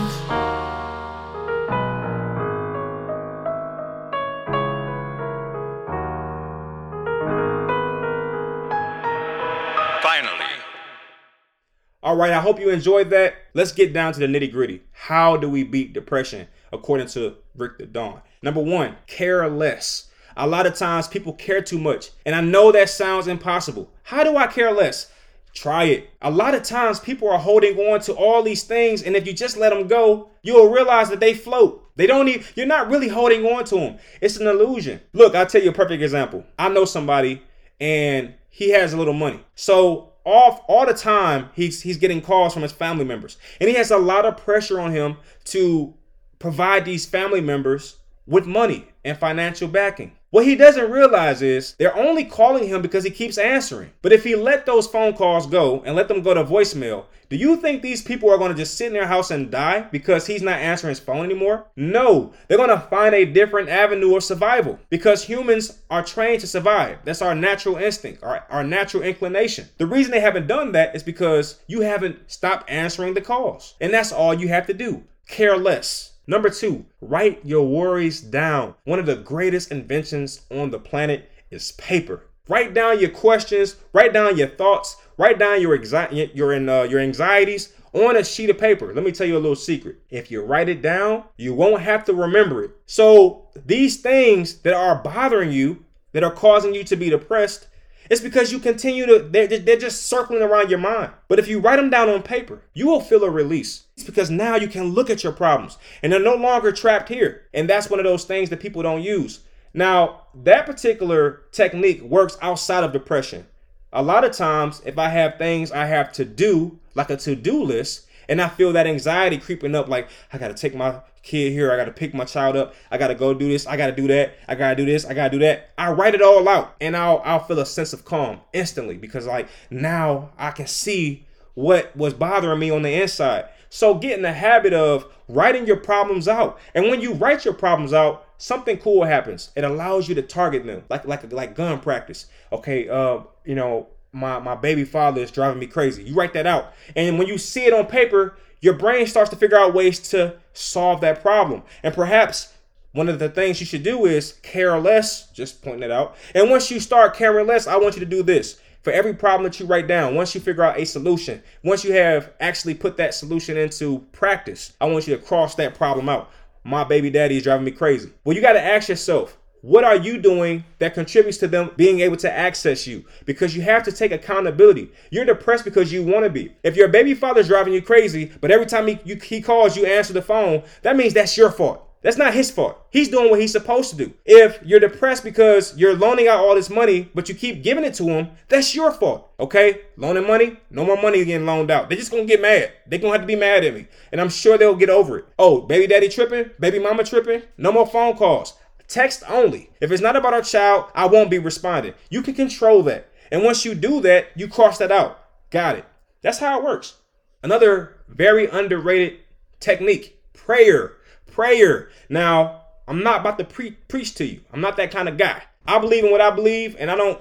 Right, 12.26 12.34
I 12.34 12.40
hope 12.40 12.58
you 12.58 12.70
enjoyed 12.70 13.10
that. 13.10 13.36
Let's 13.54 13.70
get 13.70 13.92
down 13.92 14.12
to 14.12 14.18
the 14.18 14.26
nitty 14.26 14.50
gritty. 14.50 14.82
How 14.90 15.36
do 15.36 15.48
we 15.48 15.62
beat 15.62 15.92
depression 15.92 16.48
according 16.72 17.06
to 17.10 17.36
Rick 17.54 17.78
Da 17.78 17.84
Don? 17.84 18.20
Number 18.42 18.60
one, 18.60 18.96
care 19.06 19.48
less. 19.48 20.08
A 20.36 20.44
lot 20.44 20.66
of 20.66 20.74
times 20.74 21.06
people 21.06 21.34
care 21.34 21.62
too 21.62 21.78
much, 21.78 22.10
and 22.24 22.34
I 22.34 22.40
know 22.40 22.72
that 22.72 22.90
sounds 22.90 23.28
impossible. 23.28 23.92
How 24.02 24.24
do 24.24 24.36
I 24.36 24.48
care 24.48 24.72
less? 24.72 25.12
Try 25.54 25.84
it. 25.84 26.10
A 26.20 26.32
lot 26.32 26.56
of 26.56 26.64
times 26.64 26.98
people 26.98 27.30
are 27.30 27.38
holding 27.38 27.78
on 27.78 28.00
to 28.00 28.14
all 28.14 28.42
these 28.42 28.64
things, 28.64 29.04
and 29.04 29.14
if 29.14 29.24
you 29.24 29.32
just 29.32 29.56
let 29.56 29.70
them 29.70 29.86
go, 29.86 30.30
you'll 30.42 30.72
realize 30.72 31.08
that 31.10 31.20
they 31.20 31.32
float. 31.32 31.88
They 31.94 32.08
don't 32.08 32.26
even, 32.26 32.44
you're 32.56 32.66
not 32.66 32.90
really 32.90 33.06
holding 33.06 33.46
on 33.46 33.64
to 33.66 33.76
them. 33.76 33.98
It's 34.20 34.36
an 34.36 34.48
illusion. 34.48 35.00
Look, 35.12 35.36
I'll 35.36 35.46
tell 35.46 35.62
you 35.62 35.70
a 35.70 35.72
perfect 35.72 36.02
example. 36.02 36.44
I 36.58 36.70
know 36.70 36.86
somebody 36.86 37.42
and 37.78 38.34
he 38.50 38.70
has 38.70 38.92
a 38.94 38.96
little 38.96 39.14
money. 39.14 39.44
So 39.54 40.14
off 40.26 40.60
all 40.66 40.84
the 40.84 40.92
time 40.92 41.48
he's 41.54 41.82
he's 41.82 41.96
getting 41.96 42.20
calls 42.20 42.52
from 42.52 42.62
his 42.62 42.72
family 42.72 43.04
members. 43.04 43.38
And 43.60 43.70
he 43.70 43.76
has 43.76 43.90
a 43.90 43.96
lot 43.96 44.26
of 44.26 44.36
pressure 44.36 44.78
on 44.78 44.90
him 44.90 45.16
to 45.44 45.94
provide 46.38 46.84
these 46.84 47.06
family 47.06 47.40
members 47.40 47.96
with 48.26 48.46
money 48.46 48.88
and 49.04 49.16
financial 49.16 49.68
backing. 49.68 50.12
What 50.30 50.44
he 50.44 50.56
doesn't 50.56 50.90
realize 50.90 51.40
is 51.40 51.74
they're 51.78 51.96
only 51.96 52.24
calling 52.24 52.68
him 52.68 52.82
because 52.82 53.04
he 53.04 53.10
keeps 53.10 53.38
answering. 53.38 53.90
But 54.02 54.12
if 54.12 54.24
he 54.24 54.34
let 54.34 54.66
those 54.66 54.86
phone 54.86 55.14
calls 55.14 55.46
go 55.46 55.82
and 55.86 55.96
let 55.96 56.08
them 56.08 56.22
go 56.22 56.34
to 56.34 56.44
voicemail, 56.44 57.06
do 57.28 57.36
you 57.36 57.56
think 57.56 57.82
these 57.82 58.02
people 58.02 58.30
are 58.30 58.38
going 58.38 58.52
to 58.52 58.56
just 58.56 58.76
sit 58.76 58.88
in 58.88 58.92
their 58.92 59.06
house 59.06 59.30
and 59.30 59.50
die 59.50 59.88
because 59.90 60.26
he's 60.26 60.42
not 60.42 60.60
answering 60.60 60.90
his 60.90 61.00
phone 61.00 61.24
anymore? 61.24 61.66
No, 61.74 62.32
they're 62.46 62.58
going 62.58 62.70
to 62.70 62.78
find 62.78 63.14
a 63.14 63.24
different 63.24 63.68
avenue 63.68 64.14
of 64.14 64.22
survival 64.22 64.78
because 64.90 65.24
humans 65.24 65.80
are 65.90 66.04
trained 66.04 66.40
to 66.42 66.46
survive. 66.46 66.98
That's 67.04 67.22
our 67.22 67.34
natural 67.34 67.76
instinct, 67.76 68.22
our, 68.22 68.44
our 68.48 68.62
natural 68.62 69.02
inclination. 69.02 69.68
The 69.78 69.86
reason 69.86 70.12
they 70.12 70.20
haven't 70.20 70.46
done 70.46 70.72
that 70.72 70.94
is 70.94 71.02
because 71.02 71.60
you 71.66 71.80
haven't 71.80 72.30
stopped 72.30 72.70
answering 72.70 73.14
the 73.14 73.20
calls. 73.20 73.74
And 73.80 73.92
that's 73.92 74.12
all 74.12 74.34
you 74.34 74.48
have 74.48 74.66
to 74.66 74.74
do. 74.74 75.02
Care 75.26 75.56
less. 75.56 76.12
Number 76.26 76.50
two, 76.50 76.86
write 77.00 77.44
your 77.44 77.66
worries 77.66 78.20
down. 78.20 78.74
One 78.84 78.98
of 78.98 79.06
the 79.06 79.16
greatest 79.16 79.70
inventions 79.70 80.42
on 80.50 80.70
the 80.70 80.78
planet 80.78 81.30
is 81.50 81.72
paper. 81.72 82.24
Write 82.48 82.74
down 82.74 83.00
your 83.00 83.10
questions, 83.10 83.76
write 83.92 84.12
down 84.12 84.36
your 84.36 84.48
thoughts, 84.48 84.96
write 85.16 85.38
down 85.38 85.60
your 85.60 85.76
anxi- 85.76 86.34
your 86.34 86.52
uh, 86.52 86.84
your 86.84 87.00
anxieties 87.00 87.72
on 87.92 88.16
a 88.16 88.24
sheet 88.24 88.50
of 88.50 88.58
paper. 88.58 88.92
Let 88.92 89.04
me 89.04 89.12
tell 89.12 89.26
you 89.26 89.36
a 89.36 89.38
little 89.38 89.56
secret. 89.56 90.00
If 90.10 90.30
you 90.30 90.42
write 90.42 90.68
it 90.68 90.82
down, 90.82 91.24
you 91.36 91.54
won't 91.54 91.82
have 91.82 92.04
to 92.04 92.14
remember 92.14 92.62
it. 92.62 92.72
So 92.86 93.48
these 93.64 94.00
things 94.00 94.58
that 94.58 94.74
are 94.74 95.02
bothering 95.02 95.50
you, 95.50 95.84
that 96.12 96.22
are 96.22 96.32
causing 96.32 96.74
you 96.74 96.84
to 96.84 96.96
be 96.96 97.10
depressed, 97.10 97.68
it's 98.10 98.20
because 98.20 98.52
you 98.52 98.58
continue 98.58 99.06
to, 99.06 99.18
they're, 99.18 99.46
they're 99.46 99.76
just 99.76 100.06
circling 100.06 100.42
around 100.42 100.70
your 100.70 100.78
mind. 100.78 101.12
But 101.28 101.38
if 101.38 101.48
you 101.48 101.58
write 101.58 101.76
them 101.76 101.90
down 101.90 102.08
on 102.08 102.22
paper, 102.22 102.62
you 102.74 102.86
will 102.86 103.00
feel 103.00 103.24
a 103.24 103.30
release. 103.30 103.84
It's 103.96 104.04
because 104.04 104.30
now 104.30 104.56
you 104.56 104.68
can 104.68 104.90
look 104.90 105.10
at 105.10 105.22
your 105.22 105.32
problems 105.32 105.78
and 106.02 106.12
they're 106.12 106.20
no 106.20 106.34
longer 106.34 106.72
trapped 106.72 107.08
here. 107.08 107.42
And 107.52 107.68
that's 107.68 107.90
one 107.90 108.00
of 108.00 108.04
those 108.04 108.24
things 108.24 108.50
that 108.50 108.60
people 108.60 108.82
don't 108.82 109.02
use. 109.02 109.40
Now, 109.74 110.22
that 110.34 110.66
particular 110.66 111.42
technique 111.52 112.00
works 112.02 112.38
outside 112.40 112.84
of 112.84 112.92
depression. 112.92 113.46
A 113.92 114.02
lot 114.02 114.24
of 114.24 114.32
times, 114.32 114.82
if 114.84 114.98
I 114.98 115.08
have 115.08 115.38
things 115.38 115.70
I 115.70 115.86
have 115.86 116.12
to 116.12 116.24
do, 116.24 116.78
like 116.94 117.10
a 117.10 117.16
to 117.18 117.36
do 117.36 117.62
list, 117.62 118.06
and 118.28 118.40
I 118.40 118.48
feel 118.48 118.72
that 118.72 118.86
anxiety 118.86 119.38
creeping 119.38 119.74
up, 119.74 119.88
like 119.88 120.08
I 120.32 120.38
gotta 120.38 120.54
take 120.54 120.74
my 120.74 121.00
kid 121.26 121.52
here, 121.52 121.70
I 121.70 121.76
gotta 121.76 121.92
pick 121.92 122.14
my 122.14 122.24
child 122.24 122.56
up, 122.56 122.74
I 122.90 122.96
gotta 122.96 123.14
go 123.14 123.34
do 123.34 123.48
this, 123.48 123.66
I 123.66 123.76
gotta 123.76 123.94
do 123.94 124.06
that, 124.06 124.36
I 124.48 124.54
gotta 124.54 124.76
do 124.76 124.86
this, 124.86 125.04
I 125.04 125.12
gotta 125.12 125.30
do 125.30 125.40
that. 125.40 125.70
I 125.76 125.90
write 125.90 126.14
it 126.14 126.22
all 126.22 126.48
out, 126.48 126.74
and 126.80 126.96
I'll 126.96 127.20
I'll 127.24 127.44
feel 127.44 127.58
a 127.58 127.66
sense 127.66 127.92
of 127.92 128.04
calm 128.04 128.40
instantly 128.52 128.96
because 128.96 129.26
like 129.26 129.48
now 129.68 130.30
I 130.38 130.52
can 130.52 130.66
see 130.66 131.26
what 131.54 131.94
was 131.96 132.14
bothering 132.14 132.60
me 132.60 132.70
on 132.70 132.82
the 132.82 133.02
inside. 133.02 133.46
So 133.68 133.94
get 133.94 134.16
in 134.16 134.22
the 134.22 134.32
habit 134.32 134.72
of 134.72 135.06
writing 135.28 135.66
your 135.66 135.78
problems 135.78 136.28
out, 136.28 136.58
and 136.74 136.88
when 136.88 137.00
you 137.00 137.12
write 137.12 137.44
your 137.44 137.54
problems 137.54 137.92
out, 137.92 138.24
something 138.38 138.78
cool 138.78 139.04
happens. 139.04 139.50
It 139.56 139.64
allows 139.64 140.08
you 140.08 140.14
to 140.14 140.22
target 140.22 140.64
them, 140.64 140.84
like 140.88 141.06
like 141.06 141.30
like 141.32 141.54
gun 141.54 141.80
practice. 141.80 142.26
Okay, 142.52 142.88
uh, 142.88 143.20
you 143.44 143.56
know, 143.56 143.88
my 144.16 144.38
my 144.38 144.54
baby 144.54 144.84
father 144.84 145.20
is 145.20 145.30
driving 145.30 145.60
me 145.60 145.66
crazy. 145.66 146.02
You 146.02 146.14
write 146.14 146.32
that 146.32 146.46
out, 146.46 146.72
and 146.94 147.18
when 147.18 147.28
you 147.28 147.38
see 147.38 147.66
it 147.66 147.72
on 147.72 147.86
paper, 147.86 148.36
your 148.60 148.74
brain 148.74 149.06
starts 149.06 149.30
to 149.30 149.36
figure 149.36 149.58
out 149.58 149.74
ways 149.74 150.00
to 150.10 150.36
solve 150.52 151.00
that 151.02 151.22
problem. 151.22 151.62
And 151.82 151.94
perhaps 151.94 152.54
one 152.92 153.08
of 153.08 153.18
the 153.18 153.28
things 153.28 153.60
you 153.60 153.66
should 153.66 153.82
do 153.82 154.06
is 154.06 154.32
care 154.42 154.78
less. 154.78 155.30
Just 155.30 155.62
pointing 155.62 155.82
it 155.82 155.90
out. 155.90 156.16
And 156.34 156.50
once 156.50 156.70
you 156.70 156.80
start 156.80 157.14
caring 157.14 157.46
less, 157.46 157.66
I 157.66 157.76
want 157.76 157.94
you 157.94 158.00
to 158.00 158.06
do 158.06 158.22
this 158.22 158.58
for 158.86 158.92
every 158.92 159.14
problem 159.14 159.42
that 159.42 159.58
you 159.58 159.66
write 159.66 159.88
down, 159.88 160.14
once 160.14 160.32
you 160.32 160.40
figure 160.40 160.62
out 160.62 160.78
a 160.78 160.86
solution, 160.86 161.42
once 161.64 161.82
you 161.82 161.92
have 161.92 162.32
actually 162.38 162.72
put 162.72 162.96
that 162.98 163.14
solution 163.14 163.56
into 163.56 163.98
practice, 164.12 164.74
I 164.80 164.86
want 164.86 165.08
you 165.08 165.16
to 165.16 165.20
cross 165.20 165.56
that 165.56 165.74
problem 165.74 166.08
out. 166.08 166.30
My 166.62 166.84
baby 166.84 167.10
daddy 167.10 167.36
is 167.36 167.42
driving 167.42 167.64
me 167.64 167.72
crazy. 167.72 168.12
Well, 168.22 168.36
you 168.36 168.40
got 168.40 168.52
to 168.52 168.62
ask 168.62 168.88
yourself, 168.88 169.36
what 169.66 169.82
are 169.82 169.96
you 169.96 170.16
doing 170.16 170.62
that 170.78 170.94
contributes 170.94 171.38
to 171.38 171.48
them 171.48 171.72
being 171.76 171.98
able 171.98 172.16
to 172.18 172.32
access 172.32 172.86
you? 172.86 173.04
Because 173.24 173.56
you 173.56 173.62
have 173.62 173.82
to 173.82 173.90
take 173.90 174.12
accountability. 174.12 174.92
You're 175.10 175.24
depressed 175.24 175.64
because 175.64 175.92
you 175.92 176.04
want 176.04 176.22
to 176.22 176.30
be. 176.30 176.54
If 176.62 176.76
your 176.76 176.86
baby 176.86 177.14
father's 177.14 177.48
driving 177.48 177.74
you 177.74 177.82
crazy, 177.82 178.30
but 178.40 178.52
every 178.52 178.66
time 178.66 178.86
he, 178.86 179.00
you, 179.04 179.16
he 179.16 179.42
calls, 179.42 179.76
you 179.76 179.84
answer 179.84 180.12
the 180.12 180.22
phone, 180.22 180.62
that 180.82 180.94
means 180.94 181.14
that's 181.14 181.36
your 181.36 181.50
fault. 181.50 181.82
That's 182.02 182.16
not 182.16 182.34
his 182.34 182.52
fault. 182.52 182.78
He's 182.90 183.08
doing 183.08 183.28
what 183.28 183.40
he's 183.40 183.50
supposed 183.50 183.90
to 183.90 183.96
do. 183.96 184.12
If 184.24 184.60
you're 184.64 184.78
depressed 184.78 185.24
because 185.24 185.76
you're 185.76 185.96
loaning 185.96 186.28
out 186.28 186.38
all 186.38 186.54
this 186.54 186.70
money, 186.70 187.10
but 187.12 187.28
you 187.28 187.34
keep 187.34 187.64
giving 187.64 187.82
it 187.82 187.94
to 187.94 188.04
him, 188.04 188.30
that's 188.48 188.72
your 188.72 188.92
fault. 188.92 189.28
Okay? 189.40 189.80
Loaning 189.96 190.28
money, 190.28 190.58
no 190.70 190.84
more 190.84 191.02
money 191.02 191.24
getting 191.24 191.44
loaned 191.44 191.72
out. 191.72 191.88
They're 191.88 191.98
just 191.98 192.12
gonna 192.12 192.24
get 192.24 192.40
mad. 192.40 192.70
They're 192.86 193.00
gonna 193.00 193.14
have 193.14 193.22
to 193.22 193.26
be 193.26 193.34
mad 193.34 193.64
at 193.64 193.74
me. 193.74 193.88
And 194.12 194.20
I'm 194.20 194.28
sure 194.28 194.56
they'll 194.56 194.76
get 194.76 194.90
over 194.90 195.18
it. 195.18 195.24
Oh, 195.40 195.62
baby 195.62 195.88
daddy 195.88 196.08
tripping, 196.08 196.52
baby 196.60 196.78
mama 196.78 197.02
tripping, 197.02 197.42
no 197.58 197.72
more 197.72 197.88
phone 197.88 198.16
calls. 198.16 198.54
Text 198.88 199.22
only. 199.28 199.70
If 199.80 199.90
it's 199.90 200.02
not 200.02 200.16
about 200.16 200.34
our 200.34 200.42
child, 200.42 200.90
I 200.94 201.06
won't 201.06 201.30
be 201.30 201.38
responding. 201.38 201.94
You 202.10 202.22
can 202.22 202.34
control 202.34 202.82
that. 202.84 203.08
And 203.30 203.42
once 203.42 203.64
you 203.64 203.74
do 203.74 204.00
that, 204.02 204.28
you 204.36 204.48
cross 204.48 204.78
that 204.78 204.92
out. 204.92 205.18
Got 205.50 205.78
it. 205.78 205.84
That's 206.22 206.38
how 206.38 206.58
it 206.58 206.64
works. 206.64 206.96
Another 207.42 207.96
very 208.08 208.46
underrated 208.46 209.18
technique 209.60 210.22
prayer 210.32 210.96
prayer. 211.36 211.90
Now, 212.08 212.62
I'm 212.88 213.02
not 213.02 213.20
about 213.20 213.38
to 213.38 213.44
pre- 213.44 213.76
preach 213.88 214.14
to 214.16 214.24
you. 214.24 214.40
I'm 214.52 214.60
not 214.60 214.76
that 214.78 214.90
kind 214.90 215.08
of 215.08 215.18
guy. 215.18 215.42
I 215.66 215.78
believe 215.78 216.04
in 216.04 216.10
what 216.10 216.20
I 216.20 216.30
believe, 216.30 216.76
and 216.78 216.90
I 216.90 216.96
don't 216.96 217.20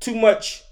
too 0.00 0.16
much 0.16 0.64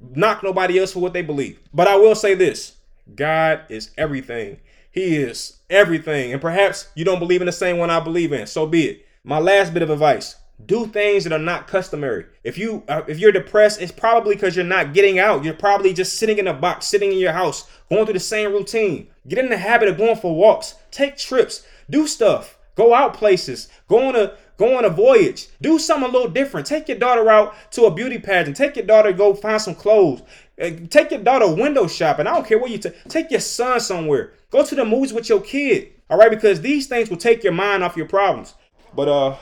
knock 0.00 0.42
nobody 0.42 0.78
else 0.78 0.92
for 0.92 0.98
what 0.98 1.12
they 1.12 1.22
believe. 1.22 1.60
But 1.72 1.86
I 1.86 1.96
will 1.96 2.14
say 2.14 2.34
this 2.34 2.76
God 3.14 3.60
is 3.68 3.90
everything. 3.96 4.58
He 4.90 5.16
is 5.16 5.58
everything. 5.70 6.32
And 6.32 6.40
perhaps 6.40 6.88
you 6.94 7.04
don't 7.04 7.18
believe 7.18 7.40
in 7.40 7.46
the 7.46 7.52
same 7.52 7.78
one 7.78 7.90
I 7.90 8.00
believe 8.00 8.32
in. 8.32 8.46
So 8.46 8.66
be 8.66 8.86
it. 8.86 9.06
My 9.26 9.38
last 9.38 9.72
bit 9.72 9.82
of 9.82 9.88
advice 9.88 10.36
do 10.66 10.86
things 10.86 11.24
that 11.24 11.32
are 11.32 11.38
not 11.38 11.66
customary. 11.66 12.26
If 12.44 12.58
you 12.58 12.82
uh, 12.88 13.02
if 13.08 13.18
you're 13.18 13.32
depressed, 13.32 13.80
it's 13.80 13.90
probably 13.90 14.34
because 14.34 14.54
you're 14.54 14.66
not 14.66 14.92
getting 14.92 15.18
out. 15.18 15.44
You're 15.44 15.54
probably 15.54 15.94
just 15.94 16.18
sitting 16.18 16.36
in 16.36 16.46
a 16.46 16.52
box, 16.52 16.86
sitting 16.86 17.10
in 17.10 17.18
your 17.18 17.32
house, 17.32 17.66
going 17.88 18.04
through 18.04 18.14
the 18.14 18.20
same 18.20 18.52
routine. 18.52 19.08
Get 19.26 19.38
in 19.38 19.48
the 19.48 19.56
habit 19.56 19.88
of 19.88 19.96
going 19.96 20.16
for 20.16 20.34
walks, 20.34 20.74
take 20.90 21.16
trips, 21.16 21.66
do 21.88 22.06
stuff. 22.06 22.58
Go 22.76 22.92
out 22.92 23.14
places. 23.14 23.68
Go 23.88 24.08
on 24.08 24.14
a 24.14 24.36
go 24.58 24.76
on 24.76 24.84
a 24.84 24.90
voyage. 24.90 25.48
Do 25.62 25.78
something 25.78 26.10
a 26.10 26.12
little 26.12 26.30
different. 26.30 26.66
Take 26.66 26.88
your 26.88 26.98
daughter 26.98 27.30
out 27.30 27.54
to 27.72 27.84
a 27.84 27.94
beauty 27.94 28.18
pageant. 28.18 28.58
Take 28.58 28.76
your 28.76 28.84
daughter 28.84 29.12
go 29.12 29.32
find 29.32 29.62
some 29.62 29.74
clothes. 29.74 30.20
Uh, 30.60 30.70
take 30.90 31.12
your 31.12 31.22
daughter 31.22 31.50
window 31.52 31.86
shopping. 31.86 32.26
I 32.26 32.34
don't 32.34 32.46
care 32.46 32.58
where 32.58 32.70
you 32.70 32.78
take. 32.78 33.02
Take 33.08 33.30
your 33.30 33.40
son 33.40 33.80
somewhere. 33.80 34.34
Go 34.50 34.64
to 34.64 34.74
the 34.74 34.84
movies 34.84 35.14
with 35.14 35.30
your 35.30 35.40
kid. 35.40 35.92
All 36.10 36.18
right, 36.18 36.30
because 36.30 36.60
these 36.60 36.86
things 36.86 37.08
will 37.08 37.16
take 37.16 37.42
your 37.42 37.54
mind 37.54 37.82
off 37.82 37.96
your 37.96 38.06
problems. 38.06 38.54
But 38.94 39.08
uh, 39.08 39.36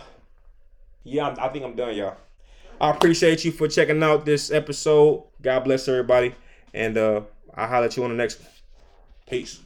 yeah, 1.04 1.34
I 1.38 1.48
think 1.48 1.64
I'm 1.64 1.76
done, 1.76 1.94
y'all. 1.94 2.16
I 2.80 2.90
appreciate 2.90 3.44
you 3.44 3.52
for 3.52 3.68
checking 3.68 4.02
out 4.02 4.24
this 4.24 4.50
episode. 4.50 5.24
God 5.40 5.60
bless 5.60 5.86
everybody, 5.88 6.34
and 6.74 6.96
uh, 6.96 7.20
I'll 7.54 7.68
holler 7.68 7.86
at 7.86 7.96
you 7.96 8.04
on 8.04 8.10
the 8.10 8.16
next 8.16 8.40
one. 8.40 8.50
Peace. 9.28 9.60